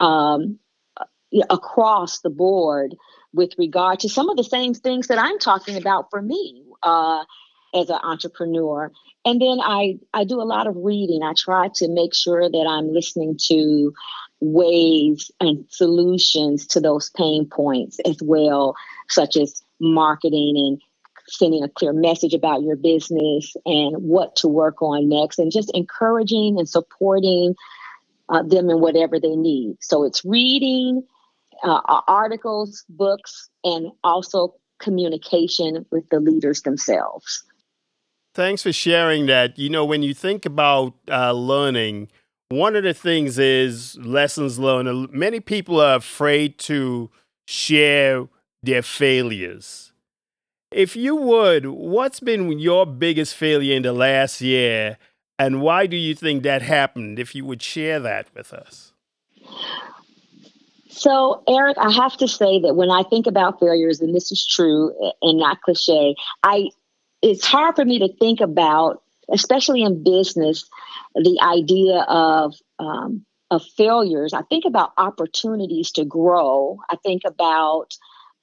um, 0.00 0.58
across 1.48 2.20
the 2.20 2.30
board 2.30 2.96
with 3.32 3.52
regard 3.58 4.00
to 4.00 4.08
some 4.08 4.28
of 4.28 4.36
the 4.36 4.44
same 4.44 4.74
things 4.74 5.08
that 5.08 5.18
I'm 5.18 5.38
talking 5.38 5.76
about 5.76 6.06
for 6.10 6.22
me 6.22 6.64
uh, 6.82 7.24
as 7.74 7.90
an 7.90 7.98
entrepreneur. 8.02 8.90
And 9.24 9.40
then 9.40 9.58
I, 9.60 9.98
I 10.14 10.24
do 10.24 10.40
a 10.40 10.44
lot 10.44 10.66
of 10.66 10.74
reading. 10.76 11.22
I 11.22 11.34
try 11.36 11.68
to 11.76 11.88
make 11.88 12.14
sure 12.14 12.48
that 12.48 12.66
I'm 12.68 12.92
listening 12.92 13.36
to 13.48 13.92
ways 14.40 15.30
and 15.40 15.64
solutions 15.68 16.66
to 16.66 16.80
those 16.80 17.10
pain 17.10 17.48
points 17.48 17.98
as 18.04 18.18
well, 18.22 18.74
such 19.08 19.36
as 19.36 19.62
marketing 19.80 20.54
and 20.56 20.82
sending 21.28 21.62
a 21.64 21.68
clear 21.68 21.92
message 21.92 22.34
about 22.34 22.62
your 22.62 22.76
business 22.76 23.56
and 23.64 23.96
what 23.96 24.36
to 24.36 24.48
work 24.48 24.80
on 24.80 25.08
next, 25.08 25.38
and 25.38 25.50
just 25.50 25.70
encouraging 25.74 26.56
and 26.58 26.68
supporting 26.68 27.54
uh, 28.28 28.42
them 28.42 28.70
in 28.70 28.80
whatever 28.80 29.18
they 29.18 29.34
need. 29.34 29.76
So 29.80 30.04
it's 30.04 30.24
reading, 30.24 31.02
uh, 31.64 31.80
articles, 32.06 32.84
books, 32.88 33.48
and 33.64 33.90
also 34.04 34.54
communication 34.78 35.86
with 35.90 36.08
the 36.10 36.20
leaders 36.20 36.62
themselves. 36.62 37.42
Thanks 38.34 38.62
for 38.62 38.72
sharing 38.72 39.26
that. 39.26 39.58
You 39.58 39.70
know, 39.70 39.84
when 39.84 40.02
you 40.02 40.12
think 40.12 40.44
about 40.44 40.94
uh, 41.08 41.32
learning, 41.32 42.08
one 42.48 42.76
of 42.76 42.84
the 42.84 42.94
things 42.94 43.38
is 43.38 43.96
lessons 43.98 44.58
learned. 44.58 45.12
Many 45.12 45.40
people 45.40 45.80
are 45.80 45.96
afraid 45.96 46.58
to 46.60 47.10
share 47.46 48.28
their 48.62 48.82
failures. 48.82 49.92
If 50.70 50.96
you 50.96 51.16
would, 51.16 51.66
what's 51.66 52.20
been 52.20 52.58
your 52.58 52.86
biggest 52.86 53.34
failure 53.34 53.76
in 53.76 53.82
the 53.82 53.92
last 53.92 54.40
year, 54.40 54.98
and 55.38 55.60
why 55.60 55.86
do 55.86 55.96
you 55.96 56.14
think 56.14 56.42
that 56.42 56.62
happened? 56.62 57.18
If 57.18 57.34
you 57.34 57.44
would 57.44 57.62
share 57.62 58.00
that 58.00 58.26
with 58.34 58.52
us. 58.52 58.92
So, 60.88 61.42
Eric, 61.46 61.76
I 61.78 61.90
have 61.90 62.16
to 62.16 62.28
say 62.28 62.60
that 62.60 62.74
when 62.74 62.90
I 62.90 63.02
think 63.02 63.26
about 63.26 63.60
failures, 63.60 64.00
and 64.00 64.14
this 64.14 64.32
is 64.32 64.46
true 64.46 64.92
and 65.20 65.38
not 65.38 65.60
cliche, 65.60 66.16
I 66.42 66.70
it's 67.22 67.44
hard 67.44 67.76
for 67.76 67.84
me 67.84 67.98
to 67.98 68.08
think 68.18 68.40
about, 68.40 69.02
especially 69.30 69.82
in 69.82 70.02
business, 70.02 70.68
the 71.16 71.38
idea 71.42 72.00
of 72.08 72.54
um, 72.78 73.24
of 73.50 73.62
failures. 73.76 74.32
I 74.32 74.42
think 74.42 74.64
about 74.66 74.92
opportunities 74.96 75.90
to 75.92 76.04
grow. 76.04 76.78
I 76.90 76.96
think 76.96 77.22
about 77.26 77.88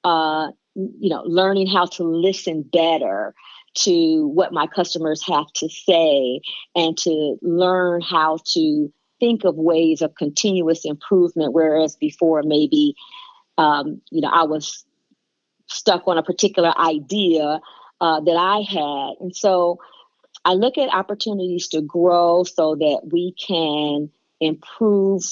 uh, 0.02 0.48
you 0.74 1.10
know 1.10 1.22
learning 1.24 1.68
how 1.68 1.86
to 1.86 2.04
listen 2.04 2.62
better 2.62 3.34
to 3.74 4.28
what 4.28 4.52
my 4.52 4.66
customers 4.66 5.22
have 5.26 5.46
to 5.54 5.68
say 5.68 6.40
and 6.76 6.96
to 6.98 7.36
learn 7.42 8.00
how 8.00 8.38
to 8.52 8.92
think 9.20 9.44
of 9.44 9.56
ways 9.56 10.02
of 10.02 10.14
continuous 10.14 10.84
improvement, 10.84 11.52
whereas 11.52 11.96
before 11.96 12.42
maybe, 12.44 12.94
um, 13.58 14.00
you 14.10 14.20
know, 14.20 14.28
I 14.28 14.44
was 14.44 14.84
stuck 15.66 16.06
on 16.06 16.18
a 16.18 16.22
particular 16.22 16.72
idea 16.78 17.60
uh, 18.00 18.20
that 18.20 18.36
I 18.36 18.60
had. 18.68 19.14
And 19.20 19.34
so 19.34 19.78
I 20.44 20.54
look 20.54 20.78
at 20.78 20.94
opportunities 20.94 21.68
to 21.68 21.80
grow 21.80 22.44
so 22.44 22.74
that 22.76 23.00
we 23.10 23.34
can 23.34 24.10
improve 24.40 25.22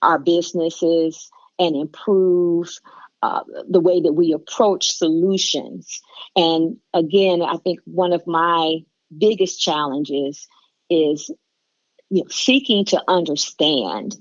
our 0.00 0.18
businesses 0.18 1.30
and 1.58 1.76
improve 1.76 2.68
uh, 3.22 3.42
the 3.68 3.80
way 3.80 4.00
that 4.00 4.12
we 4.12 4.32
approach 4.32 4.96
solutions. 4.96 6.00
And 6.34 6.76
again, 6.92 7.42
I 7.42 7.56
think 7.56 7.80
one 7.84 8.12
of 8.12 8.26
my 8.26 8.78
biggest 9.16 9.60
challenges 9.60 10.48
is 10.90 11.30
you 12.10 12.22
know, 12.22 12.28
seeking 12.30 12.84
to 12.86 13.02
understand 13.08 14.16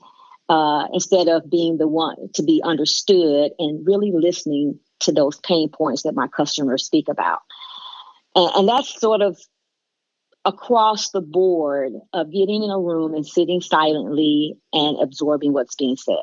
uh, 0.50 0.88
instead 0.94 1.28
of 1.28 1.50
being 1.50 1.78
the 1.78 1.88
one 1.88 2.30
to 2.34 2.44
be 2.44 2.62
understood 2.64 3.52
and 3.58 3.86
really 3.86 4.12
listening 4.14 4.80
to 5.00 5.12
those 5.12 5.40
pain 5.40 5.70
points 5.70 6.04
that 6.04 6.14
my 6.14 6.28
customers 6.28 6.86
speak 6.86 7.08
about. 7.10 7.40
And, 8.36 8.52
and 8.56 8.70
that's 8.70 9.00
sort 9.00 9.22
of 9.22 9.40
across 10.46 11.12
the 11.12 11.22
board 11.22 11.94
of 12.14 12.32
getting 12.32 12.64
in 12.64 12.70
a 12.72 12.80
room 12.80 13.14
and 13.14 13.26
sitting 13.26 13.62
silently 13.62 14.58
and 14.74 15.00
absorbing 15.02 15.54
what's 15.54 15.76
being 15.76 15.98
said. 15.98 16.16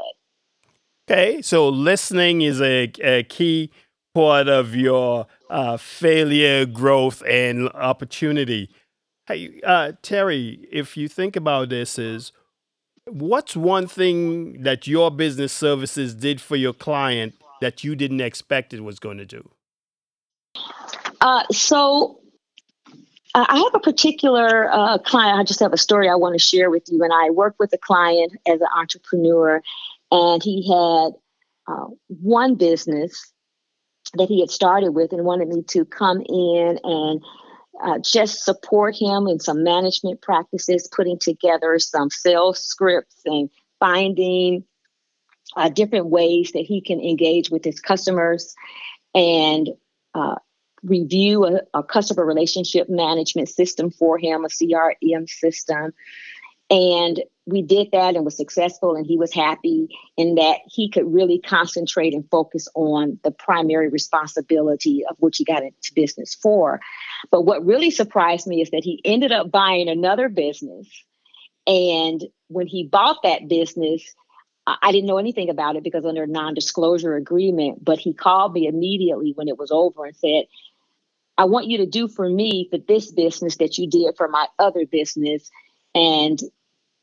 Okay, 1.10 1.40
so 1.40 1.68
listening 1.68 2.42
is 2.42 2.60
a, 2.60 2.92
a 3.00 3.22
key 3.24 3.70
part 4.14 4.48
of 4.48 4.74
your 4.74 5.26
uh, 5.48 5.76
failure, 5.76 6.66
growth, 6.66 7.22
and 7.26 7.68
opportunity. 7.70 8.68
Hey, 9.26 9.60
uh, 9.64 9.92
Terry, 10.02 10.66
if 10.70 10.96
you 10.96 11.08
think 11.08 11.36
about 11.36 11.68
this, 11.68 11.98
is 11.98 12.32
what's 13.06 13.56
one 13.56 13.86
thing 13.86 14.62
that 14.62 14.86
your 14.86 15.10
business 15.10 15.52
services 15.52 16.14
did 16.14 16.40
for 16.40 16.56
your 16.56 16.72
client 16.72 17.34
that 17.60 17.84
you 17.84 17.94
didn't 17.94 18.20
expect 18.20 18.74
it 18.74 18.80
was 18.80 18.98
going 18.98 19.18
to 19.18 19.26
do? 19.26 19.48
Uh, 21.20 21.44
so 21.50 22.20
I 23.34 23.58
have 23.58 23.74
a 23.74 23.80
particular 23.80 24.70
uh, 24.72 24.98
client. 24.98 25.38
I 25.38 25.44
just 25.44 25.60
have 25.60 25.72
a 25.72 25.78
story 25.78 26.08
I 26.08 26.14
want 26.14 26.34
to 26.34 26.38
share 26.38 26.70
with 26.70 26.84
you. 26.88 27.02
And 27.02 27.12
I 27.12 27.30
worked 27.30 27.58
with 27.58 27.72
a 27.72 27.78
client 27.78 28.32
as 28.46 28.60
an 28.60 28.68
entrepreneur, 28.74 29.62
and 30.10 30.42
he 30.42 30.66
had 30.68 31.12
uh, 31.66 31.86
one 32.08 32.54
business 32.54 33.32
that 34.14 34.28
he 34.28 34.40
had 34.40 34.50
started 34.50 34.92
with 34.92 35.12
and 35.12 35.24
wanted 35.24 35.48
me 35.48 35.62
to 35.62 35.84
come 35.84 36.22
in 36.22 36.78
and 36.82 37.22
uh, 37.82 37.98
just 37.98 38.44
support 38.44 38.96
him 38.98 39.26
in 39.26 39.38
some 39.38 39.62
management 39.62 40.22
practices, 40.22 40.88
putting 40.90 41.18
together 41.18 41.78
some 41.78 42.10
sales 42.10 42.64
scripts 42.64 43.20
and 43.26 43.50
finding 43.78 44.64
uh, 45.56 45.68
different 45.68 46.06
ways 46.06 46.52
that 46.52 46.64
he 46.64 46.80
can 46.80 47.00
engage 47.00 47.50
with 47.50 47.64
his 47.64 47.80
customers 47.80 48.54
and 49.14 49.68
uh, 50.14 50.36
review 50.82 51.44
a, 51.44 51.60
a, 51.74 51.82
customer 51.82 52.24
relationship 52.24 52.88
management 52.88 53.48
system 53.48 53.90
for 53.90 54.18
him, 54.18 54.44
a 54.44 54.48
CRM 54.48 55.28
system, 55.28 55.92
and 56.70 57.22
we 57.46 57.62
did 57.62 57.92
that 57.92 58.14
and 58.14 58.26
was 58.26 58.36
successful, 58.36 58.94
and 58.94 59.06
he 59.06 59.16
was 59.16 59.32
happy 59.32 59.88
in 60.18 60.34
that 60.34 60.58
he 60.66 60.90
could 60.90 61.12
really 61.12 61.38
concentrate 61.38 62.12
and 62.12 62.28
focus 62.30 62.68
on 62.74 63.18
the 63.24 63.30
primary 63.30 63.88
responsibility 63.88 65.02
of 65.08 65.16
which 65.18 65.38
he 65.38 65.44
got 65.44 65.62
into 65.62 65.94
business 65.94 66.34
for. 66.34 66.80
But 67.30 67.42
what 67.42 67.64
really 67.64 67.90
surprised 67.90 68.46
me 68.46 68.60
is 68.60 68.70
that 68.70 68.84
he 68.84 69.00
ended 69.02 69.32
up 69.32 69.50
buying 69.50 69.88
another 69.88 70.28
business. 70.28 70.86
And 71.66 72.22
when 72.48 72.66
he 72.66 72.84
bought 72.84 73.22
that 73.22 73.48
business, 73.48 74.02
I 74.66 74.92
didn't 74.92 75.06
know 75.06 75.16
anything 75.16 75.48
about 75.48 75.76
it 75.76 75.84
because 75.84 76.04
under 76.04 76.24
a 76.24 76.26
non 76.26 76.52
disclosure 76.52 77.16
agreement, 77.16 77.82
but 77.82 77.98
he 77.98 78.12
called 78.12 78.52
me 78.52 78.66
immediately 78.66 79.32
when 79.34 79.48
it 79.48 79.56
was 79.56 79.70
over 79.70 80.04
and 80.04 80.16
said, 80.16 80.44
I 81.38 81.44
want 81.44 81.68
you 81.68 81.78
to 81.78 81.86
do 81.86 82.08
for 82.08 82.28
me 82.28 82.68
for 82.70 82.78
this 82.78 83.10
business 83.10 83.56
that 83.56 83.78
you 83.78 83.88
did 83.88 84.14
for 84.16 84.28
my 84.28 84.46
other 84.58 84.84
business. 84.84 85.48
And 85.94 86.38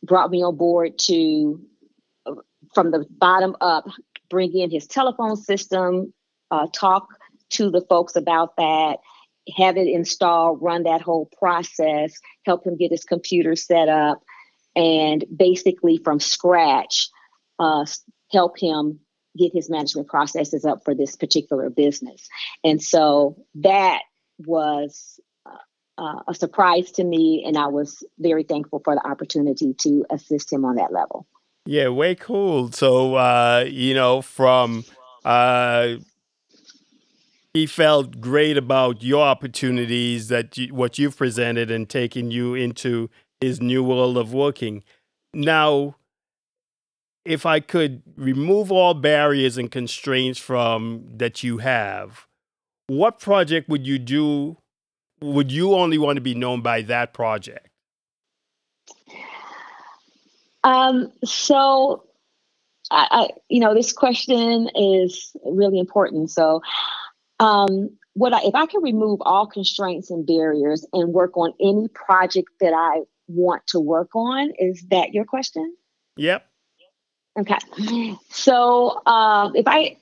brought 0.05 0.31
me 0.31 0.43
on 0.43 0.55
board 0.55 0.97
to, 0.99 1.59
from 2.73 2.91
the 2.91 3.05
bottom 3.09 3.55
up, 3.61 3.85
bring 4.29 4.55
in 4.55 4.71
his 4.71 4.87
telephone 4.87 5.35
system, 5.35 6.13
uh, 6.51 6.67
talk 6.73 7.07
to 7.49 7.69
the 7.69 7.81
folks 7.89 8.15
about 8.15 8.55
that, 8.57 8.97
have 9.55 9.77
it 9.77 9.87
installed, 9.87 10.61
run 10.61 10.83
that 10.83 11.01
whole 11.01 11.29
process, 11.39 12.19
help 12.45 12.65
him 12.65 12.77
get 12.77 12.91
his 12.91 13.03
computer 13.03 13.55
set 13.55 13.89
up, 13.89 14.21
and 14.75 15.25
basically 15.35 15.99
from 16.03 16.19
scratch, 16.19 17.09
uh, 17.59 17.85
help 18.31 18.57
him 18.59 18.99
get 19.37 19.51
his 19.53 19.69
management 19.69 20.07
processes 20.07 20.65
up 20.65 20.83
for 20.83 20.95
this 20.95 21.15
particular 21.15 21.69
business. 21.69 22.27
And 22.63 22.81
so 22.81 23.35
that 23.55 24.01
was 24.39 25.19
uh, 25.97 26.21
a 26.27 26.33
surprise 26.33 26.91
to 26.93 27.03
me, 27.03 27.43
and 27.45 27.57
I 27.57 27.67
was 27.67 28.03
very 28.19 28.43
thankful 28.43 28.81
for 28.83 28.95
the 28.95 29.07
opportunity 29.07 29.73
to 29.79 30.05
assist 30.09 30.51
him 30.51 30.65
on 30.65 30.75
that 30.75 30.91
level. 30.91 31.25
Yeah, 31.65 31.89
way 31.89 32.15
cool. 32.15 32.71
So, 32.71 33.15
uh, 33.15 33.65
you 33.67 33.93
know, 33.93 34.21
from 34.21 34.83
uh, 35.23 35.95
he 37.53 37.65
felt 37.65 38.19
great 38.19 38.57
about 38.57 39.01
your 39.01 39.23
opportunities 39.23 40.27
that 40.27 40.57
you, 40.57 40.73
what 40.73 40.99
you've 40.99 41.17
presented 41.17 41.71
and 41.71 41.89
taking 41.89 42.29
you 42.29 42.53
into 42.53 43.09
his 43.41 43.61
new 43.61 43.83
world 43.83 44.17
of 44.17 44.33
working. 44.33 44.83
Now, 45.33 45.95
if 47.23 47.45
I 47.45 47.59
could 47.59 48.03
remove 48.15 48.71
all 48.71 48.93
barriers 48.93 49.57
and 49.57 49.71
constraints 49.71 50.37
from 50.37 51.05
that 51.15 51.43
you 51.43 51.57
have, 51.59 52.27
what 52.87 53.19
project 53.19 53.69
would 53.69 53.85
you 53.85 53.99
do 53.99 54.57
would 55.21 55.51
you 55.51 55.73
only 55.73 55.97
want 55.97 56.17
to 56.17 56.21
be 56.21 56.35
known 56.35 56.61
by 56.61 56.81
that 56.83 57.13
project? 57.13 57.69
Um, 60.63 61.11
so, 61.23 62.03
I, 62.91 63.07
I, 63.11 63.29
you 63.49 63.59
know, 63.59 63.73
this 63.73 63.93
question 63.93 64.69
is 64.75 65.31
really 65.45 65.79
important. 65.79 66.31
So, 66.31 66.61
um, 67.39 67.97
what 68.13 68.33
I, 68.33 68.41
if 68.43 68.55
I 68.55 68.65
can 68.65 68.81
remove 68.81 69.19
all 69.21 69.45
constraints 69.45 70.09
and 70.09 70.25
barriers 70.25 70.85
and 70.93 71.13
work 71.13 71.37
on 71.37 71.53
any 71.59 71.87
project 71.87 72.49
that 72.61 72.73
I 72.73 73.03
want 73.27 73.65
to 73.67 73.79
work 73.79 74.15
on, 74.15 74.51
is 74.57 74.83
that 74.89 75.13
your 75.13 75.25
question? 75.25 75.75
Yep. 76.17 76.45
Okay. 77.37 77.57
So, 78.29 79.05
um, 79.05 79.55
if 79.55 79.67
I 79.67 79.97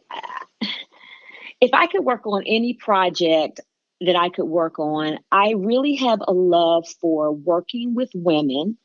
if 1.63 1.73
I 1.73 1.87
could 1.87 2.03
work 2.03 2.27
on 2.27 2.43
any 2.45 2.73
project, 2.73 3.61
that 4.01 4.17
I 4.17 4.27
could 4.27 4.45
work 4.45 4.79
on. 4.79 5.19
I 5.31 5.53
really 5.55 5.95
have 5.95 6.19
a 6.27 6.33
love 6.33 6.85
for 6.99 7.31
working 7.31 7.95
with 7.95 8.09
women 8.13 8.77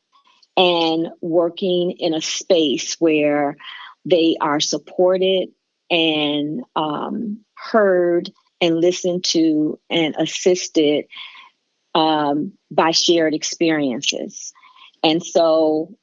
and 0.55 1.09
working 1.19 1.91
in 1.91 2.13
a 2.13 2.21
space 2.21 2.95
where 2.99 3.57
they 4.05 4.37
are 4.39 4.61
supported 4.61 5.49
and 5.89 6.63
um, 6.75 7.43
heard 7.53 8.31
and 8.61 8.79
listened 8.79 9.25
to 9.25 9.77
and 9.89 10.15
assisted 10.17 11.05
um, 11.95 12.53
by 12.71 12.91
shared 12.91 13.33
experiences. 13.33 14.53
And 15.03 15.21
so, 15.21 15.97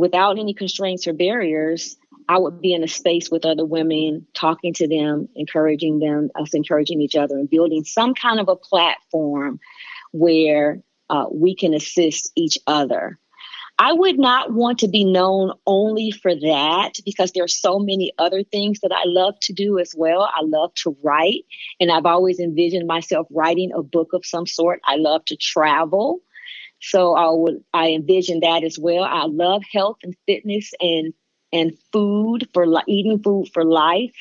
without 0.00 0.38
any 0.38 0.54
constraints 0.54 1.06
or 1.06 1.12
barriers, 1.12 1.96
I 2.28 2.38
would 2.38 2.60
be 2.60 2.72
in 2.72 2.82
a 2.82 2.88
space 2.88 3.30
with 3.30 3.44
other 3.44 3.64
women, 3.64 4.26
talking 4.34 4.72
to 4.74 4.88
them, 4.88 5.28
encouraging 5.36 5.98
them, 5.98 6.30
us 6.34 6.54
encouraging 6.54 7.00
each 7.00 7.16
other, 7.16 7.36
and 7.36 7.50
building 7.50 7.84
some 7.84 8.14
kind 8.14 8.40
of 8.40 8.48
a 8.48 8.56
platform 8.56 9.60
where 10.12 10.82
uh, 11.10 11.26
we 11.32 11.54
can 11.54 11.74
assist 11.74 12.32
each 12.36 12.58
other. 12.66 13.18
I 13.78 13.92
would 13.92 14.18
not 14.18 14.52
want 14.52 14.78
to 14.80 14.88
be 14.88 15.04
known 15.04 15.52
only 15.66 16.10
for 16.10 16.34
that 16.34 16.92
because 17.04 17.32
there 17.32 17.44
are 17.44 17.48
so 17.48 17.78
many 17.78 18.12
other 18.18 18.42
things 18.42 18.80
that 18.80 18.92
I 18.92 19.04
love 19.06 19.34
to 19.42 19.54
do 19.54 19.78
as 19.78 19.94
well. 19.96 20.22
I 20.22 20.42
love 20.42 20.74
to 20.82 20.96
write, 21.02 21.44
and 21.80 21.90
I've 21.90 22.06
always 22.06 22.38
envisioned 22.38 22.86
myself 22.86 23.26
writing 23.30 23.72
a 23.74 23.82
book 23.82 24.12
of 24.12 24.26
some 24.26 24.46
sort. 24.46 24.80
I 24.84 24.96
love 24.96 25.24
to 25.26 25.36
travel. 25.36 26.20
So 26.80 27.14
I 27.14 27.30
would 27.30 27.62
I 27.72 27.90
envision 27.90 28.40
that 28.40 28.64
as 28.64 28.78
well. 28.78 29.04
I 29.04 29.24
love 29.26 29.62
health 29.70 29.98
and 30.02 30.14
fitness 30.26 30.72
and 30.80 31.12
and 31.52 31.76
food 31.92 32.48
for 32.52 32.66
li- 32.66 32.82
eating 32.86 33.22
food 33.22 33.48
for 33.52 33.64
life. 33.64 34.14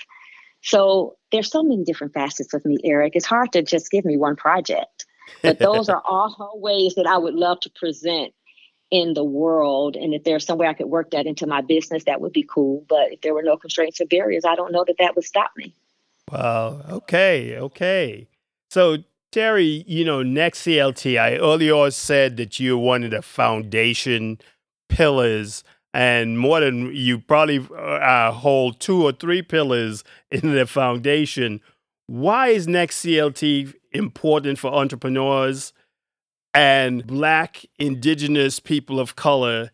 So 0.61 1.15
there's 1.31 1.51
so 1.51 1.63
many 1.63 1.83
different 1.83 2.13
facets 2.13 2.53
of 2.53 2.65
me, 2.65 2.77
Eric. 2.83 3.13
It's 3.15 3.25
hard 3.25 3.53
to 3.53 3.61
just 3.61 3.91
give 3.91 4.03
me 4.03 4.17
one 4.17 4.35
project. 4.35 5.05
But 5.41 5.59
those 5.59 5.89
are 5.89 6.01
all 6.05 6.53
ways 6.55 6.95
that 6.95 7.07
I 7.07 7.17
would 7.17 7.35
love 7.35 7.59
to 7.61 7.69
present 7.69 8.33
in 8.91 9.13
the 9.13 9.23
world. 9.23 9.95
And 9.95 10.13
if 10.13 10.23
there's 10.23 10.45
some 10.45 10.57
way 10.57 10.67
I 10.67 10.73
could 10.73 10.87
work 10.87 11.11
that 11.11 11.27
into 11.27 11.45
my 11.45 11.61
business, 11.61 12.05
that 12.05 12.21
would 12.21 12.33
be 12.33 12.43
cool. 12.43 12.83
But 12.89 13.13
if 13.13 13.21
there 13.21 13.33
were 13.33 13.43
no 13.43 13.55
constraints 13.55 14.01
or 14.01 14.05
barriers, 14.05 14.45
I 14.45 14.55
don't 14.55 14.71
know 14.71 14.83
that 14.85 14.95
that 14.99 15.15
would 15.15 15.25
stop 15.25 15.51
me. 15.55 15.73
Wow. 16.31 16.81
okay, 16.89 17.57
okay. 17.57 18.27
So 18.69 18.97
Terry, 19.31 19.83
you 19.85 20.03
know, 20.03 20.23
next 20.23 20.63
CLT, 20.63 21.19
I 21.19 21.35
earlier 21.37 21.91
said 21.91 22.37
that 22.37 22.59
you're 22.59 22.77
one 22.77 23.03
of 23.03 23.11
the 23.11 23.21
foundation 23.21 24.39
pillars, 24.87 25.63
and 25.93 26.39
more 26.39 26.59
than 26.59 26.95
you 26.95 27.19
probably 27.19 27.65
uh, 27.77 28.31
hold 28.31 28.79
two 28.79 29.03
or 29.03 29.11
three 29.11 29.43
pillars 29.43 30.03
in 30.31 30.53
the 30.53 30.65
foundation. 30.65 31.61
Why 32.07 32.47
is 32.47 32.67
next 32.67 33.03
CLT 33.05 33.75
important 33.91 34.57
for 34.57 34.73
entrepreneurs 34.73 35.73
and 36.55 37.05
Black, 37.05 37.65
Indigenous 37.77 38.59
people 38.59 38.99
of 38.99 39.15
color 39.15 39.69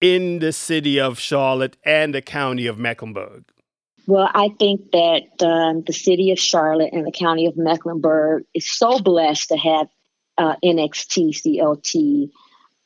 in 0.00 0.38
the 0.38 0.52
city 0.52 0.98
of 0.98 1.18
Charlotte 1.18 1.76
and 1.84 2.14
the 2.14 2.22
county 2.22 2.66
of 2.66 2.78
Mecklenburg? 2.78 3.44
Well, 4.08 4.30
I 4.32 4.48
think 4.58 4.92
that 4.92 5.42
um, 5.42 5.82
the 5.86 5.92
city 5.92 6.30
of 6.30 6.38
Charlotte 6.38 6.94
and 6.94 7.06
the 7.06 7.12
county 7.12 7.44
of 7.44 7.58
Mecklenburg 7.58 8.44
is 8.54 8.66
so 8.66 9.00
blessed 9.00 9.50
to 9.50 9.58
have 9.58 9.88
uh, 10.38 10.56
NXT 10.64 11.38
CLT 11.38 12.30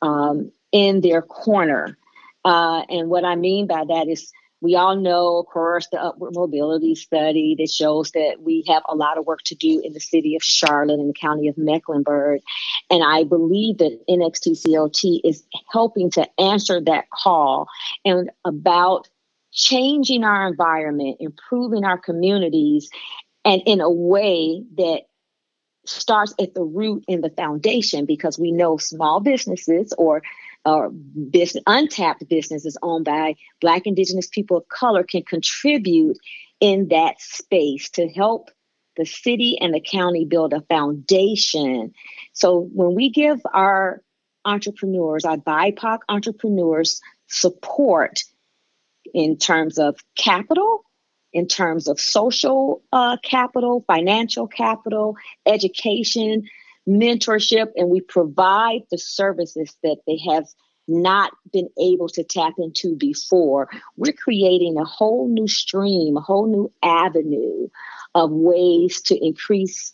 um, 0.01 0.51
in 0.73 0.99
their 0.99 1.21
corner. 1.21 1.97
Uh, 2.43 2.81
and 2.89 3.07
what 3.09 3.23
I 3.23 3.35
mean 3.35 3.67
by 3.67 3.85
that 3.87 4.09
is 4.09 4.33
we 4.59 4.75
all 4.75 4.97
know, 4.97 5.37
of 5.37 5.45
course, 5.45 5.87
the 5.93 6.01
upward 6.01 6.33
mobility 6.35 6.93
study 6.93 7.55
that 7.57 7.69
shows 7.69 8.11
that 8.11 8.41
we 8.41 8.65
have 8.67 8.83
a 8.89 8.95
lot 8.95 9.17
of 9.17 9.25
work 9.25 9.43
to 9.43 9.55
do 9.55 9.81
in 9.81 9.93
the 9.93 10.01
city 10.01 10.35
of 10.35 10.43
Charlotte 10.43 10.99
and 10.99 11.09
the 11.09 11.19
county 11.19 11.47
of 11.47 11.57
Mecklenburg. 11.57 12.41
And 12.89 13.01
I 13.01 13.23
believe 13.23 13.77
that 13.77 13.97
NXTCLT 14.09 15.21
is 15.23 15.45
helping 15.71 16.11
to 16.11 16.27
answer 16.37 16.81
that 16.81 17.09
call 17.11 17.69
and 18.03 18.29
about 18.43 19.07
changing 19.53 20.23
our 20.23 20.47
environment, 20.47 21.17
improving 21.19 21.85
our 21.85 21.97
communities, 21.97 22.89
and 23.45 23.61
in 23.65 23.81
a 23.81 23.89
way 23.89 24.63
that 24.77 25.03
starts 25.85 26.33
at 26.39 26.53
the 26.53 26.63
root 26.63 27.03
in 27.07 27.21
the 27.21 27.29
foundation 27.29 28.05
because 28.05 28.39
we 28.39 28.51
know 28.51 28.77
small 28.77 29.19
businesses 29.19 29.93
or 29.97 30.21
or 30.65 30.89
business, 30.89 31.61
untapped 31.67 32.27
businesses 32.29 32.77
owned 32.81 33.03
by 33.03 33.35
black 33.59 33.85
indigenous 33.85 34.27
people 34.27 34.55
of 34.55 34.67
color 34.69 35.03
can 35.03 35.21
contribute 35.23 36.17
in 36.61 36.87
that 36.87 37.19
space 37.19 37.89
to 37.89 38.07
help 38.07 38.49
the 38.95 39.05
city 39.05 39.57
and 39.59 39.73
the 39.73 39.81
county 39.81 40.23
build 40.23 40.53
a 40.53 40.61
foundation. 40.61 41.91
So 42.31 42.69
when 42.73 42.95
we 42.95 43.09
give 43.09 43.41
our 43.53 44.01
entrepreneurs 44.45 45.25
our 45.25 45.37
bipoc 45.37 45.99
entrepreneurs 46.09 47.01
support 47.27 48.23
in 49.13 49.37
terms 49.37 49.77
of 49.77 49.97
capital, 50.17 50.83
in 51.31 51.47
terms 51.47 51.87
of 51.87 51.99
social 51.99 52.81
uh, 52.91 53.17
capital, 53.23 53.83
financial 53.87 54.47
capital, 54.47 55.15
education, 55.45 56.43
mentorship, 56.87 57.67
and 57.75 57.89
we 57.89 58.01
provide 58.01 58.81
the 58.91 58.97
services 58.97 59.75
that 59.83 59.97
they 60.05 60.19
have 60.29 60.45
not 60.87 61.31
been 61.51 61.69
able 61.79 62.09
to 62.09 62.23
tap 62.23 62.53
into 62.57 62.95
before. 62.95 63.69
We're 63.95 64.13
creating 64.13 64.77
a 64.77 64.83
whole 64.83 65.29
new 65.29 65.47
stream, 65.47 66.17
a 66.17 66.21
whole 66.21 66.47
new 66.47 66.71
avenue 66.83 67.69
of 68.13 68.31
ways 68.31 69.01
to 69.03 69.25
increase 69.25 69.93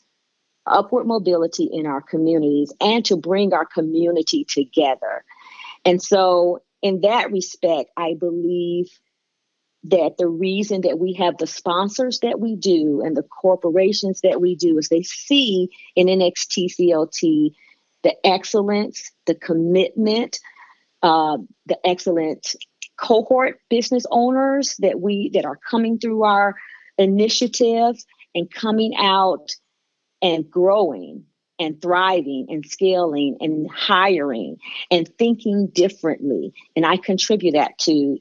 upward 0.66 1.08
mobility 1.08 1.70
in 1.72 1.86
our 1.86 2.02
communities 2.02 2.74
and 2.82 3.06
to 3.06 3.18
bring 3.18 3.54
our 3.54 3.66
community 3.66 4.46
together. 4.46 5.24
And 5.86 6.02
so, 6.02 6.62
in 6.82 7.02
that 7.02 7.32
respect, 7.32 7.90
I 7.98 8.16
believe 8.18 8.90
that 9.84 10.16
the 10.18 10.28
reason 10.28 10.82
that 10.82 11.00
we 11.00 11.14
have 11.14 11.38
the 11.38 11.48
sponsors 11.48 12.20
that 12.20 12.40
we 12.40 12.56
do 12.56 13.02
and 13.02 13.16
the 13.16 13.24
corporations 13.24 14.22
that 14.22 14.42
we 14.42 14.56
do 14.56 14.78
is 14.78 14.90
they 14.90 15.04
see 15.04 15.70
in 15.96 16.08
NXTCLT 16.08 17.54
the 18.04 18.16
excellence, 18.26 19.12
the 19.26 19.36
commitment, 19.36 20.40
uh, 21.02 21.38
the 21.66 21.78
excellent 21.86 22.56
cohort 22.98 23.60
business 23.70 24.06
owners 24.12 24.76
that 24.80 25.00
we 25.00 25.30
that 25.34 25.46
are 25.46 25.58
coming 25.70 25.98
through 25.98 26.24
our 26.24 26.56
initiative 26.98 27.96
and 28.36 28.52
coming 28.52 28.94
out 28.98 29.52
and 30.22 30.50
growing 30.50 31.24
and 31.58 31.82
thriving 31.82 32.48
and 32.50 32.66
scaling 32.66 33.38
and 33.40 33.70
hiring 33.72 34.58
and 34.92 35.10
thinking 35.18 35.68
differently. 35.68 36.54
And 36.76 36.86
i 36.86 36.98
contribute 36.98 37.54
that 37.54 37.78
to 37.80 38.18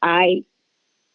i 0.00 0.44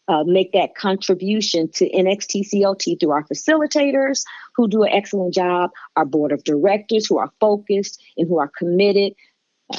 uh, 0.07 0.23
make 0.25 0.53
that 0.53 0.75
contribution 0.75 1.69
to 1.73 1.89
NXTCLT 1.89 2.99
through 2.99 3.11
our 3.11 3.25
facilitators 3.25 4.23
who 4.55 4.67
do 4.67 4.83
an 4.83 4.91
excellent 4.91 5.33
job, 5.33 5.71
our 5.95 6.05
board 6.05 6.31
of 6.31 6.43
directors 6.43 7.05
who 7.05 7.17
are 7.17 7.31
focused 7.39 8.01
and 8.17 8.27
who 8.27 8.39
are 8.39 8.51
committed, 8.57 9.13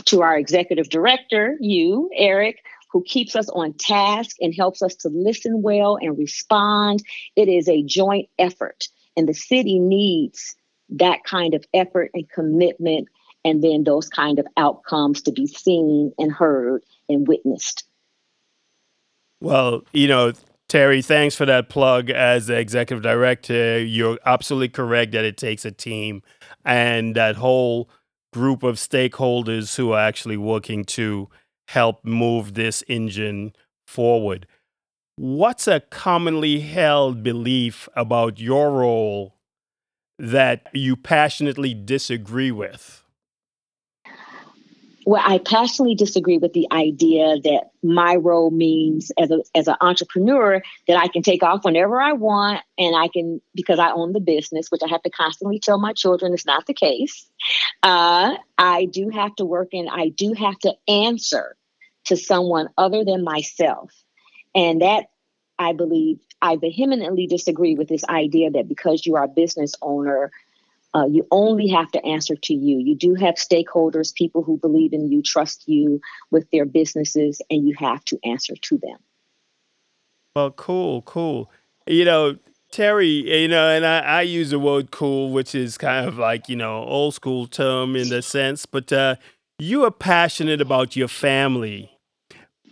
to 0.05 0.23
our 0.23 0.37
executive 0.38 0.88
director, 0.91 1.57
you, 1.61 2.11
Eric, 2.14 2.59
who 2.93 3.03
keeps 3.03 3.37
us 3.37 3.49
on 3.51 3.75
task 3.75 4.37
and 4.41 4.55
helps 4.55 4.83
us 4.83 4.95
to 4.97 5.09
listen 5.09 5.62
well 5.62 5.99
and 6.01 6.19
respond. 6.19 7.03
It 7.37 7.49
is 7.49 7.69
a 7.69 7.83
joint 7.83 8.29
effort, 8.38 8.88
and 9.17 9.29
the 9.29 9.35
city 9.35 9.79
needs 9.79 10.55
that 10.91 11.25
kind 11.25 11.55
of 11.55 11.64
effort 11.75 12.11
and 12.14 12.29
commitment, 12.29 13.09
and 13.45 13.62
then 13.62 13.85
those 13.85 14.09
kind 14.09 14.38
of 14.38 14.47
outcomes 14.57 15.23
to 15.23 15.33
be 15.33 15.47
seen 15.47 16.12
and 16.19 16.33
heard 16.33 16.83
and 17.09 17.27
witnessed. 17.27 17.85
Well, 19.40 19.83
you 19.92 20.09
know, 20.09 20.33
Terry, 20.68 21.01
thanks 21.01 21.35
for 21.35 21.46
that 21.46 21.68
plug 21.68 22.11
as 22.11 22.46
the 22.48 22.59
executive 22.59 23.03
director. 23.03 23.83
You're 23.83 24.18
absolutely 24.27 24.68
correct 24.68 25.12
that 25.12 25.24
it 25.24 25.37
takes 25.37 25.64
a 25.64 25.70
team 25.70 26.22
and 26.64 27.14
that 27.14 27.37
whole 27.37 27.88
group 28.33 28.62
of 28.62 28.77
stakeholders 28.77 29.77
who 29.77 29.92
are 29.92 30.01
actually 30.01 30.37
working 30.37 30.85
to 30.85 31.29
help 31.68 32.05
move 32.05 32.55
this 32.55 32.83
engine 32.88 33.53
forward. 33.87 34.46
What's 35.16 35.66
a 35.66 35.81
commonly 35.81 36.61
held 36.61 37.22
belief 37.22 37.88
about 37.96 38.38
your 38.38 38.70
role 38.70 39.37
that 40.18 40.68
you 40.72 40.96
passionately 40.96 41.74
disagree 41.74 42.51
with? 42.51 43.03
Well, 45.09 45.23
I 45.25 45.38
passionately 45.38 45.94
disagree 45.94 46.37
with 46.37 46.53
the 46.53 46.68
idea 46.71 47.40
that 47.40 47.71
my 47.83 48.16
role 48.16 48.51
means 48.51 49.11
as 49.18 49.31
a 49.31 49.38
as 49.55 49.66
an 49.66 49.77
entrepreneur 49.81 50.61
that 50.87 50.99
I 50.99 51.09
can 51.09 51.23
take 51.23 51.42
off 51.42 51.64
whenever 51.64 51.99
I 51.99 52.12
want 52.12 52.61
and 52.77 52.94
I 52.94 53.09
can 53.09 53.40
because 53.55 53.79
I 53.79 53.90
own 53.92 54.12
the 54.12 54.21
business, 54.21 54.71
which 54.71 54.83
I 54.85 54.88
have 54.90 55.03
to 55.05 55.11
constantly 55.11 55.61
tell 55.61 55.79
my 55.79 55.94
children 55.94 56.35
is 56.35 56.44
not 56.44 56.66
the 56.66 56.75
case. 56.75 57.27
Uh, 57.83 58.37
I 58.59 58.85
do 58.85 59.09
have 59.09 59.35
to 59.37 59.47
work 59.47 59.68
and 59.73 59.88
I 59.88 60.11
do 60.11 60.35
have 60.35 60.59
to 60.59 60.75
answer 60.87 61.57
to 62.05 62.16
someone 62.18 62.68
other 62.77 63.03
than 63.03 63.25
myself, 63.25 63.90
and 64.55 64.83
that 64.83 65.07
I 65.59 65.73
believe 65.73 66.18
I 66.42 66.57
vehemently 66.57 67.27
disagree 67.27 67.77
with 67.77 67.88
this 67.88 68.05
idea 68.05 68.51
that 68.51 68.68
because 68.68 69.07
you 69.07 69.16
are 69.16 69.25
a 69.25 69.29
business 69.29 69.75
owner 69.81 70.33
uh, 70.94 71.07
you 71.07 71.27
only 71.31 71.68
have 71.68 71.90
to 71.92 72.05
answer 72.05 72.35
to 72.35 72.55
you. 72.55 72.79
You 72.79 72.96
do 72.96 73.14
have 73.14 73.35
stakeholders, 73.35 74.14
people 74.14 74.42
who 74.42 74.59
believe 74.59 74.92
in 74.92 75.11
you, 75.11 75.22
trust 75.22 75.64
you 75.66 76.01
with 76.31 76.51
their 76.51 76.64
businesses, 76.64 77.42
and 77.51 77.68
you 77.68 77.74
have 77.79 78.05
to 78.07 78.18
answer 78.24 78.55
to 78.62 78.79
them. 78.79 78.98
Well, 80.35 80.51
cool, 80.53 81.03
cool. 81.03 81.51
You 81.87 82.05
know, 82.05 82.37
Terry, 82.70 83.09
you 83.09 83.48
know, 83.48 83.68
and 83.68 83.85
I, 83.85 83.98
I 84.01 84.22
use 84.22 84.51
the 84.51 84.59
word 84.59 84.90
cool, 84.90 85.31
which 85.31 85.55
is 85.55 85.79
kind 85.79 86.07
of 86.07 86.18
like, 86.18 86.48
you 86.48 86.57
know, 86.57 86.85
old 86.85 87.14
school 87.14 87.46
term 87.46 87.96
in 87.96 88.09
the 88.09 88.22
sense, 88.22 88.66
but 88.66 88.92
uh, 88.92 89.16
you 89.59 89.85
are 89.85 89.90
passionate 89.90 90.61
about 90.61 90.96
your 90.96 91.09
family. 91.09 91.90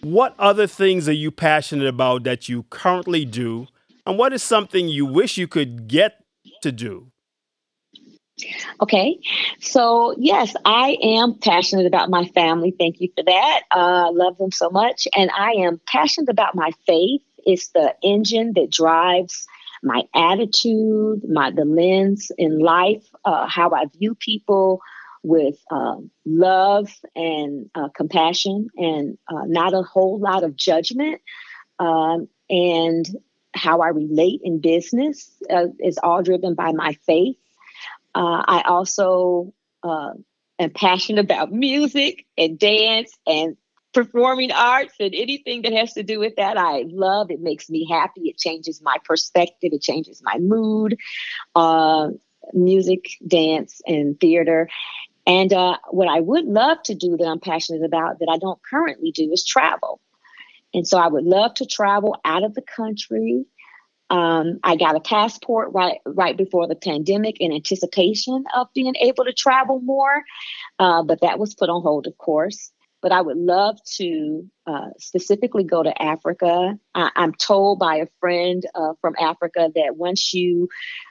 what 0.02 0.34
other 0.38 0.66
things 0.66 1.08
are 1.08 1.12
you 1.12 1.30
passionate 1.30 1.88
about 1.88 2.22
that 2.24 2.48
you 2.48 2.64
currently 2.70 3.24
do? 3.24 3.66
And 4.04 4.18
what 4.18 4.32
is 4.32 4.42
something 4.42 4.88
you 4.88 5.04
wish 5.04 5.36
you 5.36 5.48
could 5.48 5.88
get 5.88 6.24
to 6.62 6.70
do? 6.70 7.10
Okay, 8.82 9.18
so 9.60 10.14
yes, 10.18 10.54
I 10.64 10.98
am 11.02 11.34
passionate 11.34 11.86
about 11.86 12.10
my 12.10 12.26
family. 12.26 12.74
Thank 12.78 13.00
you 13.00 13.08
for 13.16 13.24
that. 13.24 13.62
I 13.70 14.08
uh, 14.08 14.12
love 14.12 14.36
them 14.36 14.52
so 14.52 14.68
much. 14.68 15.08
And 15.16 15.30
I 15.30 15.52
am 15.52 15.80
passionate 15.86 16.28
about 16.28 16.54
my 16.54 16.70
faith. 16.86 17.22
It's 17.38 17.68
the 17.68 17.94
engine 18.02 18.52
that 18.56 18.70
drives 18.70 19.46
my 19.82 20.02
attitude, 20.14 21.22
my 21.28 21.50
the 21.50 21.64
lens 21.64 22.30
in 22.36 22.58
life, 22.58 23.04
uh, 23.24 23.46
how 23.48 23.70
I 23.70 23.84
view 23.98 24.14
people 24.14 24.80
with 25.22 25.56
uh, 25.70 25.96
love 26.24 26.90
and 27.14 27.70
uh, 27.74 27.88
compassion, 27.96 28.68
and 28.76 29.18
uh, 29.28 29.44
not 29.46 29.72
a 29.74 29.82
whole 29.82 30.18
lot 30.18 30.44
of 30.44 30.56
judgment. 30.56 31.20
Um, 31.78 32.28
and 32.48 33.06
how 33.54 33.80
I 33.80 33.88
relate 33.88 34.40
in 34.44 34.60
business 34.60 35.30
uh, 35.50 35.66
is 35.80 35.98
all 36.02 36.22
driven 36.22 36.54
by 36.54 36.72
my 36.72 36.96
faith. 37.06 37.36
Uh, 38.16 38.42
I 38.48 38.62
also 38.62 39.52
am 39.84 40.70
passionate 40.74 41.22
about 41.22 41.52
music 41.52 42.24
and 42.38 42.58
dance 42.58 43.12
and 43.26 43.58
performing 43.92 44.52
arts 44.52 44.94
and 44.98 45.14
anything 45.14 45.62
that 45.62 45.74
has 45.74 45.92
to 45.94 46.02
do 46.02 46.18
with 46.18 46.36
that. 46.36 46.56
I 46.56 46.84
love 46.88 47.30
it 47.30 47.40
makes 47.40 47.68
me 47.68 47.86
happy 47.90 48.22
it 48.30 48.38
changes 48.38 48.80
my 48.82 48.96
perspective 49.04 49.72
it 49.74 49.82
changes 49.82 50.22
my 50.24 50.38
mood 50.38 50.96
uh, 51.54 52.08
music 52.54 53.04
dance 53.26 53.82
and 53.86 54.18
theater. 54.18 54.70
And 55.26 55.52
uh, 55.52 55.76
what 55.90 56.08
i 56.08 56.18
would 56.18 56.46
love 56.46 56.82
to 56.84 56.94
do 56.94 57.18
that 57.18 57.26
i'm 57.26 57.40
passionate 57.40 57.84
about 57.84 58.20
that 58.20 58.30
i 58.30 58.38
don't 58.38 58.60
currently 58.62 59.10
do 59.10 59.30
is 59.30 59.44
travel. 59.44 60.00
And 60.72 60.88
so 60.88 60.96
i 60.96 61.06
would 61.06 61.24
love 61.24 61.52
to 61.54 61.66
travel 61.66 62.18
out 62.24 62.44
of 62.44 62.54
the 62.54 62.62
country 62.62 63.44
um, 64.10 64.58
I 64.62 64.76
got 64.76 64.96
a 64.96 65.00
passport 65.00 65.70
right 65.72 65.98
right 66.06 66.36
before 66.36 66.68
the 66.68 66.76
pandemic 66.76 67.36
in 67.40 67.52
anticipation 67.52 68.44
of 68.54 68.68
being 68.74 68.94
able 69.00 69.24
to 69.24 69.32
travel 69.32 69.80
more, 69.80 70.22
uh, 70.78 71.02
but 71.02 71.20
that 71.22 71.38
was 71.38 71.54
put 71.54 71.68
on 71.68 71.82
hold, 71.82 72.06
of 72.06 72.16
course 72.18 72.72
but 73.06 73.12
I 73.12 73.20
would 73.20 73.36
love 73.36 73.78
to 73.98 74.50
uh, 74.66 74.88
specifically 74.98 75.62
go 75.62 75.80
to 75.80 76.02
Africa. 76.02 76.76
I, 76.94 77.10
am 77.14 77.34
told 77.34 77.78
by 77.78 77.98
a 77.98 78.08
friend 78.18 78.64
uh, 78.74 78.94
from 79.00 79.14
Africa 79.16 79.70
that 79.74 79.96
once 79.96 80.34
you, 80.34 80.68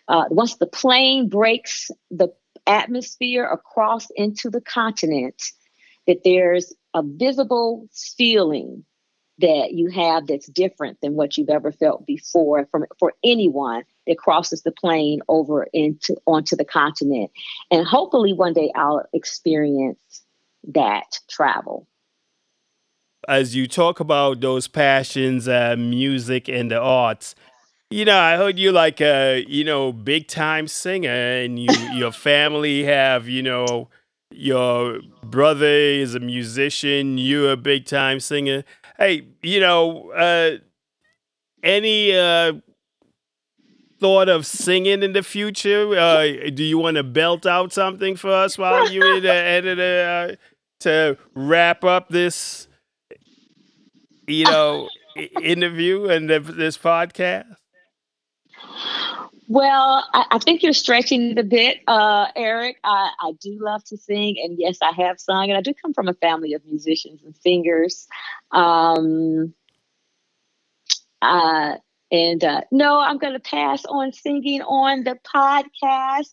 uh, 0.09 0.25
once 0.29 0.57
the 0.57 0.67
plane 0.67 1.29
breaks 1.29 1.89
the 2.11 2.33
atmosphere 2.67 3.45
across 3.45 4.07
into 4.15 4.49
the 4.49 4.59
continent, 4.59 5.41
that 6.07 6.21
there's 6.25 6.73
a 6.93 7.01
visible 7.01 7.87
feeling 8.17 8.83
that 9.39 9.73
you 9.73 9.89
have 9.89 10.27
that's 10.27 10.47
different 10.47 10.99
than 11.01 11.15
what 11.15 11.37
you've 11.37 11.49
ever 11.49 11.71
felt 11.71 12.05
before 12.05 12.65
from 12.71 12.85
for 12.99 13.13
anyone 13.23 13.83
that 14.07 14.17
crosses 14.17 14.61
the 14.63 14.71
plane 14.71 15.21
over 15.27 15.67
into 15.73 16.15
onto 16.25 16.55
the 16.55 16.65
continent. 16.65 17.31
And 17.69 17.85
hopefully 17.85 18.33
one 18.33 18.53
day 18.53 18.71
I'll 18.75 19.05
experience 19.13 19.99
that 20.69 21.19
travel. 21.29 21.87
As 23.27 23.55
you 23.55 23.67
talk 23.67 23.99
about 23.99 24.39
those 24.39 24.67
passions, 24.67 25.47
uh, 25.47 25.75
music 25.77 26.47
and 26.47 26.69
the 26.69 26.79
arts, 26.79 27.35
you 27.89 28.05
know, 28.05 28.17
I 28.17 28.37
heard 28.37 28.57
you 28.57 28.71
like 28.71 29.01
a 29.01 29.43
you 29.47 29.63
know 29.63 29.91
big 29.91 30.27
time 30.27 30.67
singer, 30.67 31.09
and 31.09 31.59
you 31.59 31.69
your 31.93 32.11
family 32.11 32.83
have 32.83 33.27
you 33.27 33.43
know 33.43 33.89
your 34.31 34.99
brother 35.23 35.65
is 35.65 36.15
a 36.15 36.19
musician, 36.19 37.17
you're 37.17 37.51
a 37.51 37.57
big 37.57 37.85
time 37.85 38.19
singer. 38.19 38.63
Hey, 38.97 39.27
you 39.41 39.59
know, 39.59 40.11
uh, 40.11 40.57
any 41.63 42.15
uh, 42.15 42.53
thought 43.99 44.29
of 44.29 44.45
singing 44.45 45.03
in 45.03 45.13
the 45.13 45.23
future? 45.23 45.97
Uh, 45.97 46.49
do 46.53 46.63
you 46.63 46.77
want 46.77 46.97
to 46.97 47.03
belt 47.03 47.45
out 47.45 47.71
something 47.73 48.15
for 48.15 48.29
us 48.31 48.57
while 48.57 48.89
you're 48.91 49.17
in 49.17 49.23
the 49.23 49.31
editor 49.33 50.33
uh, 50.33 50.35
to 50.81 51.17
wrap 51.33 51.83
up 51.83 52.09
this, 52.09 52.67
you 54.27 54.45
know, 54.45 54.89
interview 55.41 56.05
and 56.09 56.29
this 56.29 56.77
podcast? 56.77 57.45
Well, 59.47 60.03
I, 60.13 60.25
I, 60.31 60.39
think 60.39 60.63
you're 60.63 60.73
stretching 60.73 61.31
it 61.31 61.37
a 61.37 61.43
bit, 61.43 61.77
uh, 61.87 62.27
Eric. 62.35 62.77
I, 62.83 63.11
I, 63.19 63.31
do 63.39 63.57
love 63.61 63.83
to 63.85 63.97
sing, 63.97 64.37
and 64.43 64.57
yes, 64.57 64.79
I 64.81 64.91
have 65.03 65.19
sung, 65.19 65.49
and 65.49 65.57
I 65.57 65.61
do 65.61 65.73
come 65.73 65.93
from 65.93 66.07
a 66.07 66.15
family 66.15 66.53
of 66.53 66.65
musicians 66.65 67.21
and 67.23 67.35
singers. 67.35 68.07
Um, 68.51 69.53
uh, 71.21 71.77
and 72.11 72.43
uh, 72.43 72.61
no, 72.71 72.99
I'm 72.99 73.19
going 73.19 73.33
to 73.33 73.39
pass 73.39 73.85
on 73.85 74.13
singing 74.13 74.61
on 74.61 75.03
the 75.03 75.17
podcast. 75.35 76.31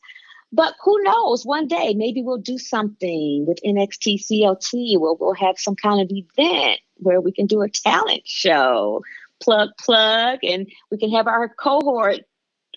But 0.55 0.75
who 0.83 1.03
knows? 1.03 1.45
One 1.45 1.67
day, 1.67 1.95
maybe 1.95 2.23
we'll 2.23 2.39
do 2.39 2.59
something 2.59 3.47
with 3.47 3.59
NXT 3.63 4.25
CLT 4.27 4.99
where 4.99 5.15
we'll 5.15 5.35
have 5.35 5.59
some 5.59 5.77
kind 5.77 6.01
of 6.01 6.11
event 6.11 6.81
where 6.97 7.21
we 7.21 7.33
can 7.33 7.47
do 7.47 7.63
a 7.63 7.69
talent 7.69 8.23
show, 8.27 9.03
plug, 9.43 9.71
plug, 9.79 10.41
and 10.43 10.71
we 10.91 10.99
can 10.99 11.11
have 11.11 11.27
our 11.27 11.49
cohort 11.49 12.21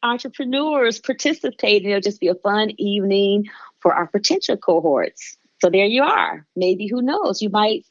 entrepreneurs 0.06 1.00
participate. 1.00 1.84
And 1.84 1.92
it'll 1.92 2.02
just 2.02 2.22
be 2.22 2.28
a 2.28 2.36
fun 2.36 2.72
evening 2.78 3.46
for 3.80 3.94
our 3.94 4.08
potential 4.08 4.58
cohorts. 4.58 5.38
So 5.62 5.70
there 5.70 5.86
you 5.86 6.04
are. 6.04 6.46
Maybe 6.56 6.88
who 6.88 7.02
knows? 7.02 7.42
You 7.42 7.50
might 7.50 7.86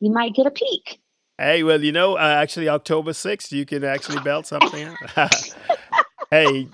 you 0.00 0.12
might 0.12 0.34
get 0.34 0.46
a 0.46 0.50
peek. 0.50 1.00
Hey, 1.38 1.62
well, 1.62 1.82
you 1.82 1.92
know, 1.92 2.16
uh, 2.16 2.20
actually, 2.20 2.68
October 2.68 3.12
6th, 3.12 3.52
you 3.52 3.66
can 3.66 3.84
actually 3.84 4.20
belt 4.20 4.46
something 4.46 4.94
hey, 6.30 6.68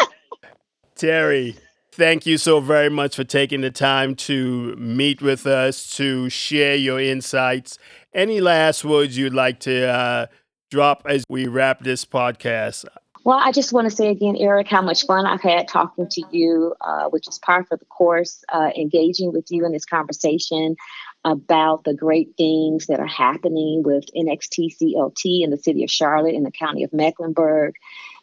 Terry, 0.94 1.56
Thank 1.94 2.24
you 2.24 2.38
so 2.38 2.60
very 2.60 2.88
much 2.88 3.16
for 3.16 3.24
taking 3.24 3.60
the 3.60 3.70
time 3.70 4.14
to 4.14 4.74
meet 4.76 5.20
with 5.20 5.46
us, 5.46 5.94
to 5.98 6.30
share 6.30 6.74
your 6.74 6.98
insights. 6.98 7.76
Any 8.14 8.40
last 8.40 8.82
words 8.82 9.18
you'd 9.18 9.34
like 9.34 9.60
to 9.60 9.88
uh, 9.88 10.26
drop 10.70 11.02
as 11.04 11.22
we 11.28 11.46
wrap 11.48 11.80
this 11.80 12.06
podcast? 12.06 12.86
Well, 13.24 13.38
I 13.38 13.52
just 13.52 13.72
want 13.72 13.88
to 13.88 13.94
say 13.94 14.08
again, 14.08 14.36
Eric, 14.36 14.66
how 14.66 14.82
much 14.82 15.06
fun 15.06 15.26
I've 15.26 15.40
had 15.40 15.68
talking 15.68 16.08
to 16.08 16.22
you, 16.32 16.74
uh, 16.80 17.04
which 17.10 17.28
is 17.28 17.38
part 17.38 17.66
of 17.70 17.78
the 17.78 17.84
course, 17.84 18.42
uh, 18.52 18.70
engaging 18.76 19.32
with 19.32 19.46
you 19.48 19.64
in 19.64 19.70
this 19.70 19.84
conversation 19.84 20.74
about 21.24 21.84
the 21.84 21.94
great 21.94 22.30
things 22.36 22.86
that 22.86 22.98
are 22.98 23.06
happening 23.06 23.84
with 23.84 24.06
NXTCLT 24.16 25.44
in 25.44 25.50
the 25.50 25.56
city 25.56 25.84
of 25.84 25.90
Charlotte 25.90 26.34
in 26.34 26.42
the 26.42 26.50
county 26.50 26.82
of 26.82 26.92
Mecklenburg 26.92 27.76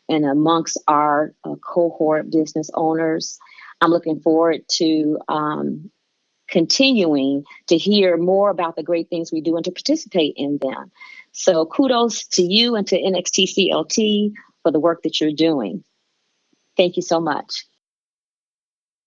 and 0.10 0.26
amongst 0.26 0.78
our 0.86 1.34
uh, 1.46 1.56
cohort 1.56 2.30
business 2.30 2.70
owners. 2.74 3.40
I'm 3.80 3.92
looking 3.92 4.20
forward 4.20 4.68
to 4.72 5.18
um, 5.30 5.92
continuing 6.50 7.46
to 7.68 7.78
hear 7.78 8.18
more 8.18 8.50
about 8.50 8.76
the 8.76 8.84
great 8.84 9.10
things 9.10 9.32
we 9.32 9.40
do 9.40 9.56
and 9.56 9.64
to 9.64 9.72
participate 9.72 10.34
in 10.36 10.58
them. 10.62 10.92
So 11.32 11.66
kudos 11.66 12.28
to 12.30 12.44
you 12.44 12.76
and 12.76 12.86
to 12.88 13.02
NXT 13.02 13.56
CLT 13.56 14.34
for 14.70 14.74
the 14.74 14.80
work 14.80 15.02
that 15.04 15.20
you're 15.20 15.32
doing. 15.32 15.84
Thank 16.78 16.96
you 16.96 17.02
so 17.02 17.20
much. 17.20 17.66